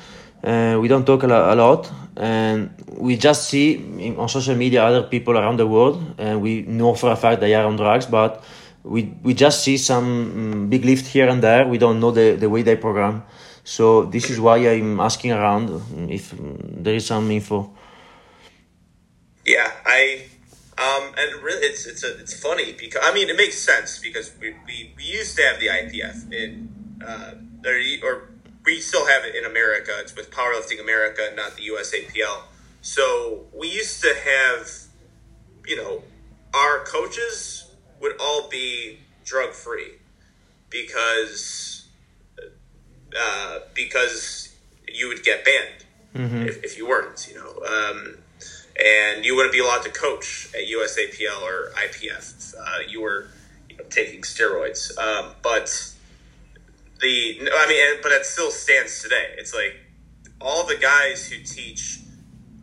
[0.43, 4.83] uh, we don't talk a, a lot, and we just see in, on social media
[4.83, 8.05] other people around the world, and we know for a fact they are on drugs,
[8.05, 8.43] but
[8.83, 11.67] we we just see some mm, big lift here and there.
[11.67, 13.23] We don't know the, the way they program,
[13.63, 15.69] so this is why I'm asking around
[16.09, 17.71] if mm, there is some info.
[19.45, 20.28] Yeah, I
[20.79, 24.31] um and really it's it's a, it's funny because I mean it makes sense because
[24.39, 26.69] we, we, we used to have the IPF in
[27.05, 27.33] uh
[27.65, 28.29] or, or
[28.65, 29.91] we still have it in America.
[29.99, 32.43] It's with Powerlifting America, not the USAPL.
[32.81, 34.69] So we used to have
[35.67, 36.03] you know
[36.53, 39.93] our coaches would all be drug free
[40.69, 41.87] because
[43.17, 44.55] uh, because
[44.87, 45.85] you would get banned
[46.47, 47.61] if, if you weren't, you know.
[47.65, 48.17] Um,
[48.83, 52.55] and you wouldn't be allowed to coach at USAPL or IPF.
[52.57, 53.27] Uh, you were
[53.69, 54.97] you know, taking steroids.
[54.97, 55.93] Um, but
[57.01, 59.35] the I mean, but it still stands today.
[59.37, 59.75] It's like
[60.41, 61.99] all the guys who teach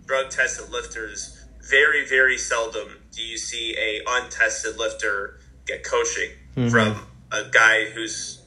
[0.07, 6.31] drug tested lifters, very, very seldom do you see a untested lifter get coaching
[6.71, 8.43] from a guy who's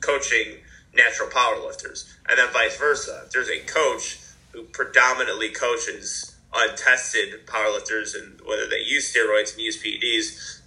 [0.00, 0.58] coaching
[0.94, 2.16] natural power lifters.
[2.28, 3.22] And then vice versa.
[3.24, 4.18] If there's a coach
[4.52, 10.60] who predominantly coaches untested powerlifters and whether they use steroids and use PEDs,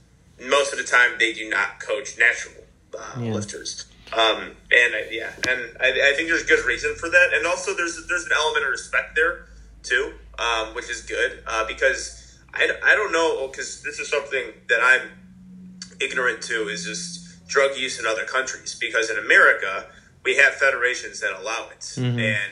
[0.50, 2.56] most of the time they do not coach natural
[2.98, 3.34] uh, Yeah.
[3.34, 3.86] lifters.
[4.12, 7.34] Um, and I, yeah, and I, I think there's good reason for that.
[7.34, 9.48] And also there's there's an element of respect there
[9.82, 14.54] too, um, which is good uh, because I, I don't know because this is something
[14.70, 15.10] that I'm
[16.00, 19.88] ignorant to is just drug use in other countries because in America
[20.24, 21.84] we have federations that allow it
[22.20, 22.52] and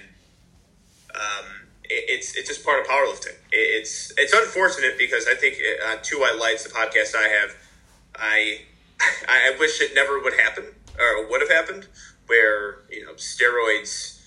[1.13, 1.60] um,
[1.91, 3.35] it's it's just part of powerlifting.
[3.51, 7.55] It's it's unfortunate because I think uh, on Two White Lights, the podcast I have,
[8.15, 8.61] I
[9.27, 10.65] I wish it never would happen
[10.99, 11.87] or would have happened
[12.27, 14.19] where you know steroids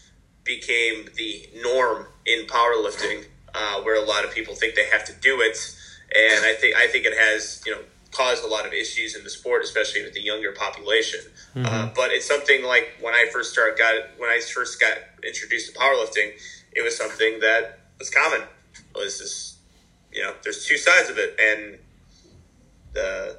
[0.45, 5.13] became the norm in powerlifting, uh, where a lot of people think they have to
[5.21, 5.57] do it,
[6.15, 9.25] and I think I think it has you know caused a lot of issues in
[9.25, 11.21] the sport, especially with the younger population.
[11.55, 11.67] Mm-hmm.
[11.67, 14.97] Uh, but it's something like when I first started got when I first got
[15.27, 16.33] introduced to powerlifting,
[16.75, 18.43] it was something that was common.
[18.95, 19.55] It was just
[20.13, 21.79] you know, there's two sides of it, and
[22.93, 23.37] the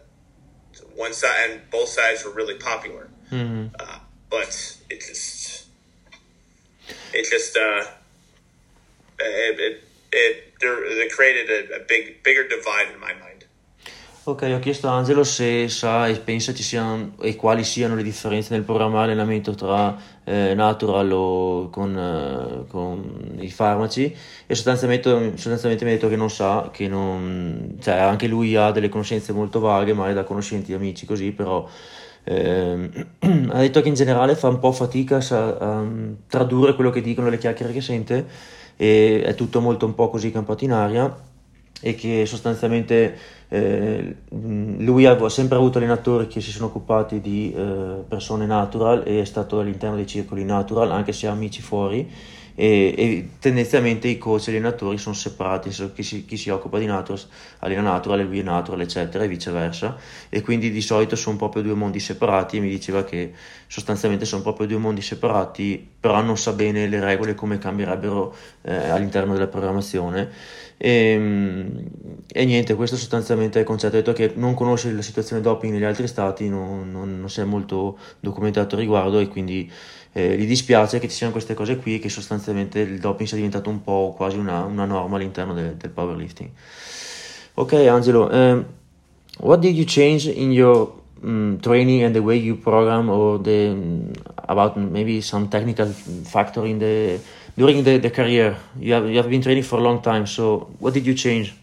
[0.95, 3.09] one side and both sides were really popular.
[3.31, 3.75] Mm-hmm.
[3.79, 5.67] Uh, but it just
[7.13, 7.83] it just uh,
[9.19, 13.45] it it, it, it created a, a big bigger divide in my mind.
[14.27, 18.01] Ok, ho chiesto a Angelo se sa e pensa ci siano e quali siano le
[18.01, 24.15] differenze nel programma allenamento tra eh, natural o con, eh, con, i farmaci
[24.45, 28.71] e sostanzialmente, sostanzialmente mi ha detto che non sa, che non, cioè anche lui ha
[28.71, 31.67] delle conoscenze molto vaghe, magari da conoscenti, amici così, però
[32.23, 32.89] eh,
[33.49, 35.85] ha detto che in generale fa un po' fatica a, a
[36.27, 38.25] tradurre quello che dicono le chiacchiere che sente
[38.75, 41.33] e è tutto molto un po' così campato in aria
[41.81, 43.17] e che sostanzialmente
[43.49, 49.21] eh, lui ha sempre avuto allenatori che si sono occupati di eh, persone natural e
[49.21, 52.09] è stato all'interno dei circoli natural anche se ha amici fuori
[52.55, 56.79] e, e, tendenzialmente i coach e gli allenatori sono separati, chi si, chi si occupa
[56.79, 57.19] di natural
[57.59, 59.97] allena natural lui è natural eccetera e viceversa.
[60.29, 62.57] E quindi di solito sono proprio due mondi separati.
[62.57, 63.33] E mi diceva che
[63.67, 68.89] sostanzialmente sono proprio due mondi separati però non sa bene le regole come cambierebbero eh,
[68.89, 70.29] all'interno della programmazione.
[70.77, 71.83] E, ehm,
[72.31, 75.73] e, niente questo sostanzialmente è il concetto, ha detto che non conosce la situazione doping
[75.73, 79.71] negli altri stati, non, non, non si è molto documentato al riguardo e quindi
[80.17, 83.69] eh, gli dispiace che ci siano queste cose qui che sostanzialmente il doping sia diventato
[83.69, 86.49] un po' quasi una, una norma all'interno del, del powerlifting.
[87.55, 88.65] Ok Angelo, um,
[89.39, 93.67] what did you change in your um, training and the way you program or the
[93.71, 94.13] um,
[94.47, 95.87] about maybe some technical
[96.23, 97.19] factor in the
[97.57, 98.55] during the, the career?
[98.79, 101.53] You have you have been training for a long time, so what did you change?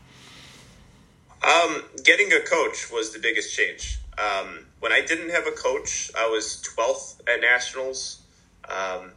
[1.43, 3.99] Um, getting a coach was the biggest change.
[4.19, 8.22] Um, when I didn't have a coach, I was 12th at nationals
[8.69, 9.13] um,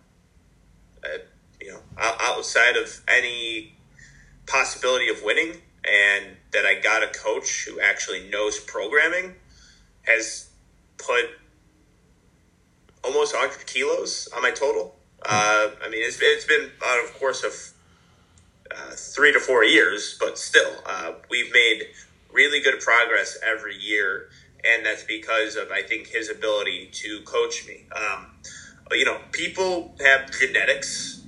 [1.03, 1.19] uh,
[1.61, 3.73] you know, outside of any
[4.45, 9.35] possibility of winning, and that I got a coach who actually knows programming
[10.03, 10.49] has
[10.97, 11.25] put
[13.03, 14.95] almost 100 kilos on my total.
[15.23, 17.53] Uh, I mean, it's, it's been out of course of
[18.71, 21.87] uh, three to four years, but still, uh, we've made
[22.31, 24.29] really good progress every year,
[24.63, 27.85] and that's because of I think his ability to coach me.
[27.95, 28.31] Um,
[28.91, 31.23] you know, people have genetics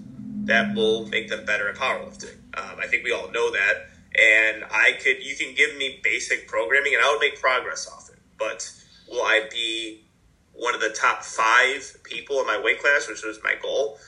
[0.45, 2.36] that will make them better at powerlifting.
[2.53, 3.88] Um, I think we all know that.
[4.16, 8.10] And I could, you can give me basic programming and I would make progress off
[8.10, 8.20] it.
[8.38, 8.72] But
[9.10, 10.05] will I be
[10.53, 13.99] one of the top five people in my weight class, which was my goal?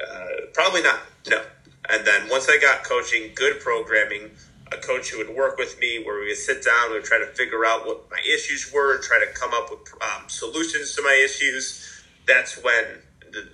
[0.00, 1.00] Uh, probably not.
[1.28, 1.42] No.
[1.88, 4.30] And then once I got coaching, good programming,
[4.72, 7.18] a coach who would work with me where we would sit down, we would try
[7.18, 10.94] to figure out what my issues were and try to come up with um, solutions
[10.94, 11.89] to my issues
[12.30, 12.84] that's when
[13.32, 13.48] the,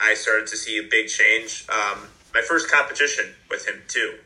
[0.00, 1.66] I started to see a big change.
[1.68, 4.18] Um, my first competition with him too,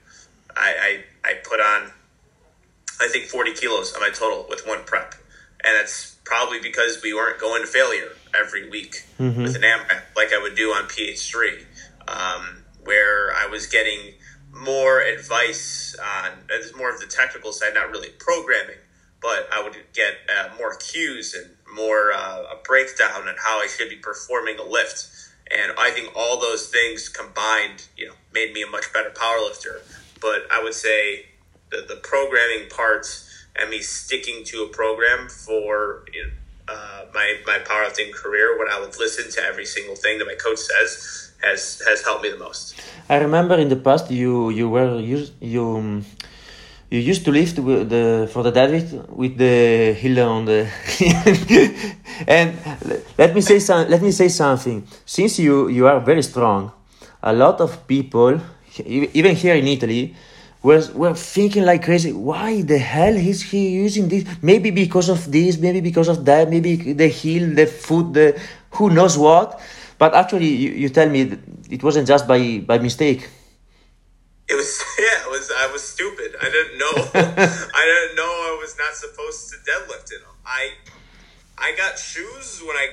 [0.57, 1.91] I, I, I put on
[3.01, 5.15] I think 40 kilos on my total with one prep,
[5.65, 9.43] and it's probably because we weren't going to failure every week mm-hmm.
[9.43, 11.65] with an AMRAP like I would do on PH3,
[12.07, 14.15] um, where I was getting
[14.53, 18.79] more advice on it's more of the technical side, not really programming,
[19.21, 23.67] but I would get uh, more cues and more uh, a breakdown on how I
[23.67, 25.09] should be performing a lift.
[25.51, 29.83] And I think all those things combined, you know, made me a much better powerlifter.
[30.21, 31.27] But I would say
[31.71, 36.31] the, the programming parts and me sticking to a program for you know,
[36.67, 40.35] uh, my my powerlifting career, when I would listen to every single thing that my
[40.35, 42.81] coach says, has has helped me the most.
[43.09, 46.03] I remember in the past you you were you you
[46.95, 48.91] you used to lift the for the deadlift
[49.21, 50.61] with the heel on the
[52.37, 52.55] and
[53.19, 54.87] let me say some, let me say something.
[55.05, 56.71] Since you you are very strong
[57.21, 58.39] a lot of people
[58.87, 60.15] even here in Italy
[60.63, 64.25] were were thinking like crazy why the hell is he using this?
[64.41, 68.39] Maybe because of this maybe because of that maybe the heel the foot the
[68.77, 69.61] who knows what.
[69.99, 71.21] But actually you, you tell me
[71.71, 73.29] it wasn't just by by mistake
[74.49, 76.35] it was yeah, it was I was stupid.
[76.41, 76.93] I didn't know
[77.75, 80.37] I didn't know I was not supposed to deadlift in them.
[80.45, 80.73] I
[81.59, 82.89] I got shoes when I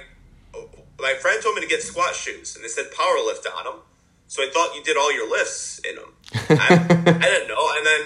[0.99, 3.81] my friend told me to get squat shoes and they said power lift on them.
[4.27, 6.13] So I thought you did all your lifts in them.
[6.33, 8.01] I, I didn't know, and then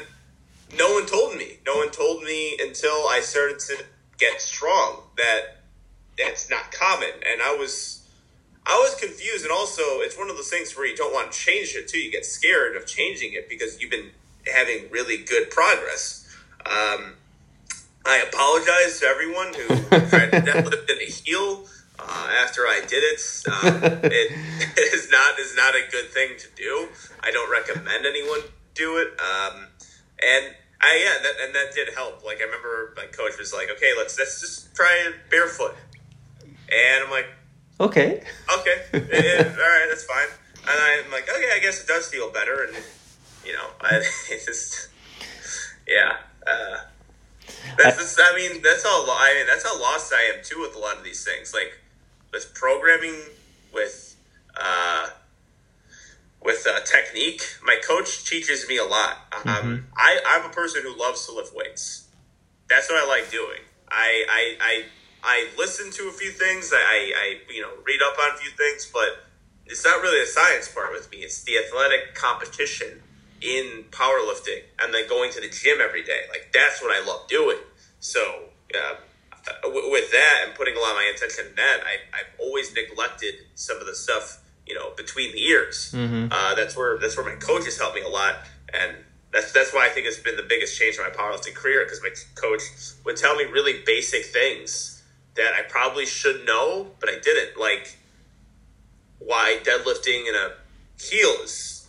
[0.76, 1.60] no one told me.
[1.68, 3.84] No one told me until I started to
[4.18, 5.58] get strong that
[6.18, 7.12] that's not common.
[7.32, 8.05] And I was
[8.68, 11.38] I was confused, and also it's one of those things where you don't want to
[11.38, 12.00] change it too.
[12.00, 14.10] You get scared of changing it because you've been
[14.52, 16.28] having really good progress.
[16.66, 17.14] Um,
[18.06, 19.68] I apologize to everyone who
[20.10, 21.66] tried to deadlift in a heel
[22.00, 23.22] uh, after I did it.
[23.48, 24.32] Um, it
[24.94, 26.88] is not is not a good thing to do.
[27.22, 28.42] I don't recommend anyone
[28.74, 29.08] do it.
[29.20, 29.68] Um,
[30.22, 32.24] and I yeah, that, and that did help.
[32.26, 35.76] Like I remember my coach was like, "Okay, let's let's just try barefoot,"
[36.42, 37.28] and I'm like,
[37.80, 38.24] "Okay,
[38.60, 40.28] okay, yeah, all right, that's fine."
[40.68, 42.76] And I'm like, "Okay, I guess it does feel better." And
[43.46, 44.90] you know, I just
[45.88, 46.18] yeah.
[46.46, 46.78] Uh,
[47.78, 50.76] that's just, I mean, that's how I mean, that's how lost I am too with
[50.76, 51.54] a lot of these things.
[51.54, 51.78] Like
[52.32, 53.16] with programming,
[53.74, 54.16] with
[54.60, 55.10] uh,
[56.46, 57.42] with uh, technique.
[57.64, 59.18] My coach teaches me a lot.
[59.34, 59.76] Um, mm-hmm.
[59.98, 62.08] I, I'm a person who loves to lift weights.
[62.70, 63.62] That's what I like doing.
[63.90, 64.84] I I I,
[65.26, 66.72] I listen to a few things.
[66.72, 69.26] I, I you know read up on a few things, but
[69.66, 71.18] it's not really the science part with me.
[71.18, 73.02] It's the athletic competition
[73.42, 76.22] in powerlifting and then going to the gym every day.
[76.30, 77.58] Like that's what I love doing.
[78.00, 78.22] So
[78.74, 78.96] uh,
[79.66, 83.34] with that and putting a lot of my attention in that, I, I've always neglected
[83.56, 85.92] some of the stuff you know between the ears.
[85.96, 86.28] Mm-hmm.
[86.32, 88.36] Uh, that's where that's where my coaches helped me a lot,
[88.72, 88.96] and
[89.34, 92.02] that's that's why I think it's been the biggest change in my powerlifting career because
[92.04, 92.62] my coach
[93.06, 94.95] would tell me really basic things
[95.36, 97.60] that I probably should know, but I didn't.
[97.60, 97.98] Like
[99.20, 100.54] why deadlifting in a
[100.98, 101.88] heel is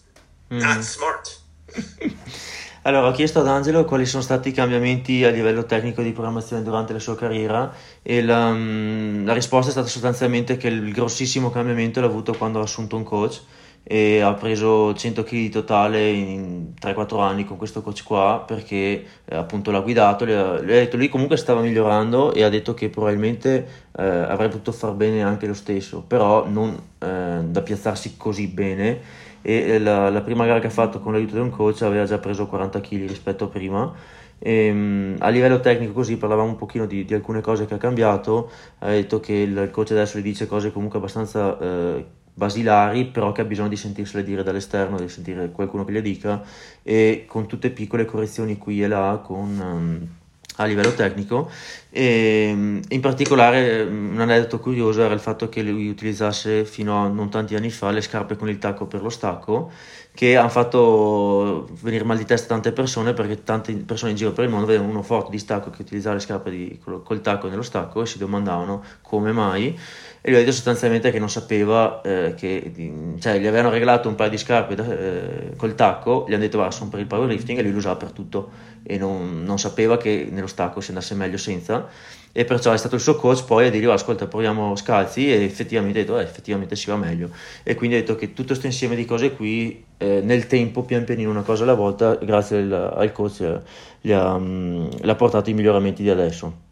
[0.51, 0.61] mm-hmm.
[0.61, 1.39] not smart.
[2.87, 6.63] Allora, ho chiesto ad Angelo quali sono stati i cambiamenti a livello tecnico di programmazione
[6.63, 11.51] durante la sua carriera e la, mm, la risposta è stata sostanzialmente che il grossissimo
[11.51, 13.41] cambiamento l'ha avuto quando ha assunto un coach
[13.89, 19.05] e ha preso 100 kg di totale in 3-4 anni con questo coach qua perché
[19.25, 22.49] eh, appunto l'ha guidato, gli ha, gli ha, detto lui comunque stava migliorando e ha
[22.49, 23.67] detto che probabilmente
[23.97, 29.25] eh, avrebbe potuto far bene anche lo stesso, però non eh, da piazzarsi così bene
[29.43, 32.19] e la, la, prima gara che ha fatto con l'aiuto di un coach aveva già
[32.19, 33.95] preso 40 kg rispetto a prima.
[34.39, 37.79] E, um, a livello tecnico così parlavamo un pochino di, di, alcune cose che ha
[37.79, 42.05] cambiato, ha detto che il coach adesso gli dice cose comunque abbastanza eh,
[42.37, 46.43] basilari, però che ha bisogno di sentirsele dire dall'esterno, di sentire qualcuno che le dica
[46.83, 49.59] e con tutte piccole correzioni qui e là con...
[49.59, 50.09] Um,
[50.57, 51.51] a livello tecnico.
[51.91, 57.31] E in particolare un aneddoto curioso era il fatto che lui utilizzasse fino a non
[57.31, 59.71] tanti anni fa le scarpe con il tacco per lo stacco
[60.17, 64.45] che hanno fatto venire mal di testa tante persone perché tante persone in giro per
[64.45, 67.49] il mondo vedevano uno forte di stacco che utilizzava le scarpe di, col, col tacco
[67.49, 69.79] nello stacco e si domandavano come mai?
[70.23, 72.73] E lui ha detto sostanzialmente che non sapeva eh, che
[73.21, 76.59] cioè gli avevano regalato un paio di scarpe da, eh, col tacco gli hanno detto
[76.59, 78.51] va sono per il powerlifting e lui lo usava per tutto
[78.87, 81.89] e non, non, sapeva che nello stacco si andasse meglio senza.
[82.31, 86.01] E perciò è stato il suo coach poi a dirgli ascolta proviamo scalzi e effettivamente
[86.01, 87.31] detto eh, effettivamente si va meglio.
[87.63, 91.05] E quindi ha detto che tutto questo insieme di cose qui eh, nel tempo pian
[91.05, 93.61] pianino una cosa alla volta grazie al, al coach
[94.01, 96.65] gli ha, um, gli ha portato i miglioramenti di adesso.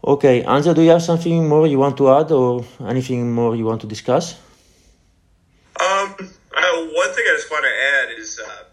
[0.00, 3.66] Okay, Anja, do you have something more you want to add or anything more you
[3.66, 4.36] want to discuss?
[5.80, 8.67] Um, uh, one thing I just want to add is uh,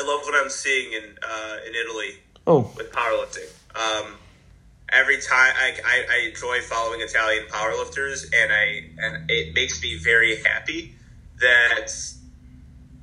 [0.00, 2.14] I love what I'm seeing in uh, in Italy
[2.46, 2.72] oh.
[2.76, 3.48] with powerlifting.
[3.74, 4.16] Um,
[4.90, 9.98] every time I, I, I, enjoy following Italian powerlifters, and I and it makes me
[10.02, 10.94] very happy
[11.40, 11.92] that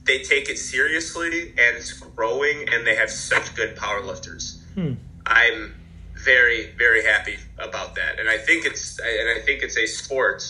[0.06, 4.64] they take it seriously and it's growing, and they have such good powerlifters.
[4.74, 4.94] Hmm.
[5.26, 5.76] I'm
[6.16, 10.44] very very happy about that, and I think it's and I think it's a sport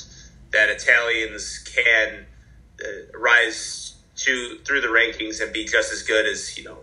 [0.54, 2.26] that Italians can
[2.82, 6.78] uh, rise to through the rankings and be just as good as you know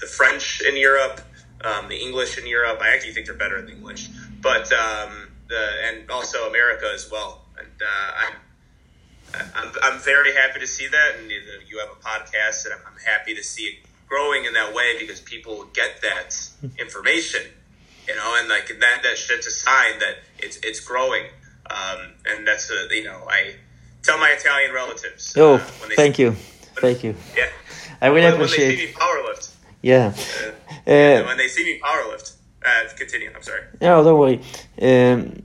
[0.00, 1.20] the French in Europe,
[1.62, 2.80] um, the English in Europe.
[2.82, 4.08] I actually think they're better in English,
[4.40, 7.42] but um, the, and also America as well.
[7.58, 12.66] And uh, I'm, I'm I'm very happy to see that, and you have a podcast,
[12.66, 13.74] and I'm happy to see it
[14.08, 16.36] growing in that way because people get that
[16.78, 17.42] information
[18.06, 21.24] you know, and like that that shit's a sign that it's it's growing,
[21.70, 23.54] um, and that's a, you know I
[24.02, 25.34] tell my Italian relatives.
[25.36, 25.58] Oh, uh,
[25.96, 26.36] thank you,
[26.80, 27.14] thank you.
[27.36, 27.48] Yeah,
[28.00, 28.66] I really when, appreciate.
[28.66, 29.54] When they see me powerlift.
[29.82, 30.14] Yeah.
[30.86, 32.32] Uh, uh, when they see me powerlift.
[32.64, 33.30] Uh, continue.
[33.34, 33.62] I'm sorry.
[33.80, 34.40] No, don't worry.
[34.80, 35.42] Um,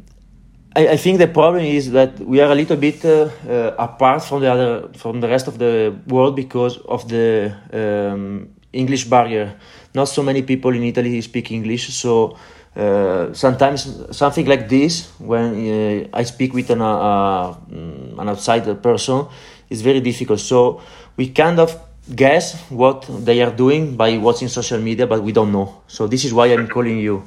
[0.75, 4.23] I, I, think the problem is that we are a little bit uh, uh, apart
[4.23, 9.57] from the other from the rest of the world because of the um, English barrier
[9.93, 12.37] not so many people in Italy speak English, so
[12.75, 18.75] uh, sometimes something like this, when uh, I speak with an, uh, mm, an outsider
[18.75, 19.25] person,
[19.69, 20.39] is very difficult.
[20.39, 20.81] So
[21.19, 21.69] we kind of
[22.15, 25.83] guess what they are doing by watching social media, but we don't know.
[25.87, 27.23] So this is why I'm calling you,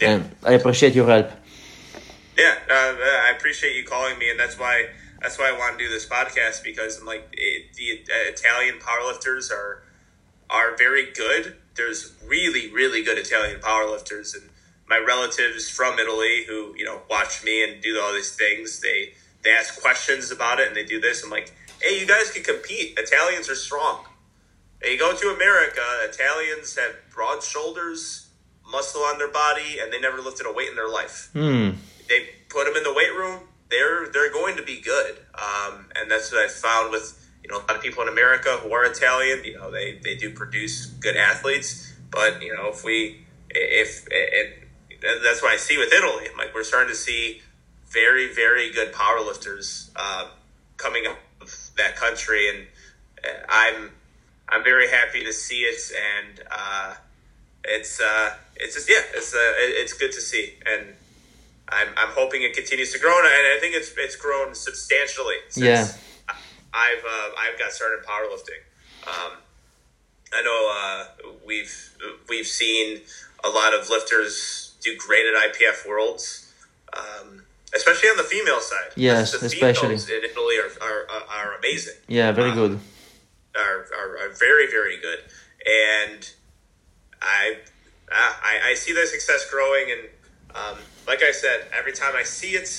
[0.00, 0.10] yeah.
[0.10, 1.28] and I appreciate your help.
[2.38, 2.94] Yeah, uh,
[3.26, 4.74] I appreciate you calling me, and that's why
[5.20, 8.76] that's why I want to do this podcast because I'm like it, the uh, Italian
[8.78, 9.82] powerlifters are
[10.48, 11.56] are very good.
[11.74, 14.44] There's really really good Italian powerlifters, and
[14.88, 18.78] my relatives from Italy who you know watch me and do all these things.
[18.80, 21.24] They they ask questions about it and they do this.
[21.24, 22.98] I'm like, hey, you guys can compete.
[22.98, 24.04] Italians are strong.
[24.82, 28.28] And you go to America, Italians have broad shoulders,
[28.70, 31.30] muscle on their body, and they never lifted a weight in their life.
[31.34, 31.76] Mm.
[32.08, 33.40] They put them in the weight room.
[33.70, 37.58] They're they're going to be good, um, and that's what I found with you know
[37.58, 39.44] a lot of people in America who are Italian.
[39.44, 45.24] You know, they they do produce good athletes, but you know if we if and
[45.24, 46.26] that's what I see with Italy.
[46.36, 47.42] Like we're starting to see
[47.86, 50.30] very very good powerlifters uh,
[50.76, 51.18] coming up
[51.70, 52.66] of that country, and
[53.24, 53.90] uh, I'm
[54.48, 56.94] I'm very happy to see it, and uh,
[57.64, 60.94] it's uh, it's just yeah, it's uh, it's good to see, and
[61.68, 65.66] I'm I'm hoping it continues to grow, and I think it's it's grown substantially since
[65.66, 65.88] Yeah.
[66.72, 68.62] I've uh, I've got started powerlifting.
[69.06, 69.32] Um,
[70.32, 71.90] I know uh, we've
[72.28, 73.00] we've seen
[73.42, 76.52] a lot of lifters do great at IPF Worlds,
[76.96, 77.42] um,
[77.74, 78.90] especially on the female side.
[78.96, 79.88] Yes, the especially.
[79.96, 82.80] females in Italy are are, are amazing Yeah, very Um, good.
[83.56, 85.20] are, are, are very very good
[85.66, 86.28] and
[87.22, 87.56] I,
[88.10, 90.02] I I see their success growing and
[90.54, 92.70] um, like I said every time I see it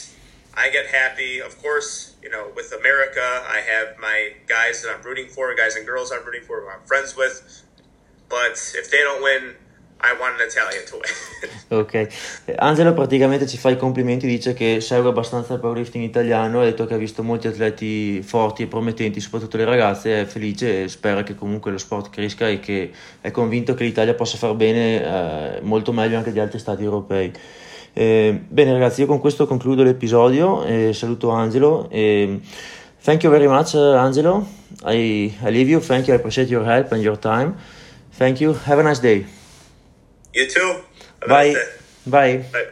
[0.55, 3.21] I get happy of course you know with America
[3.57, 6.69] I have my guys that I'm rooting for guys and girls I'm rooting for who
[6.69, 7.63] I'm friends with
[8.29, 9.55] but if they don't win
[10.03, 14.53] I want an Italian to win Ok, Eh, Angelo praticamente ci fa i complimenti, dice
[14.53, 18.67] che segue abbastanza il powerlifting italiano, ha detto che ha visto molti atleti forti e
[18.67, 22.91] promettenti, soprattutto le ragazze, è felice e spera che comunque lo sport cresca e che
[23.21, 25.03] è convinto che l'Italia possa far bene
[25.57, 27.31] eh, molto meglio anche di altri stati europei.
[27.93, 31.87] Eh, bene ragazzi, io con questo concludo l'episodio, e saluto Angelo.
[31.89, 32.39] E
[33.03, 34.45] thank you very much Angelo,
[34.85, 37.55] I, I leave you, thank you, I appreciate your help and your time.
[38.17, 39.39] Thank you, have a nice day.
[40.33, 40.83] You too
[41.27, 41.53] Bye.
[42.05, 42.41] Bye.
[42.51, 42.65] Bye.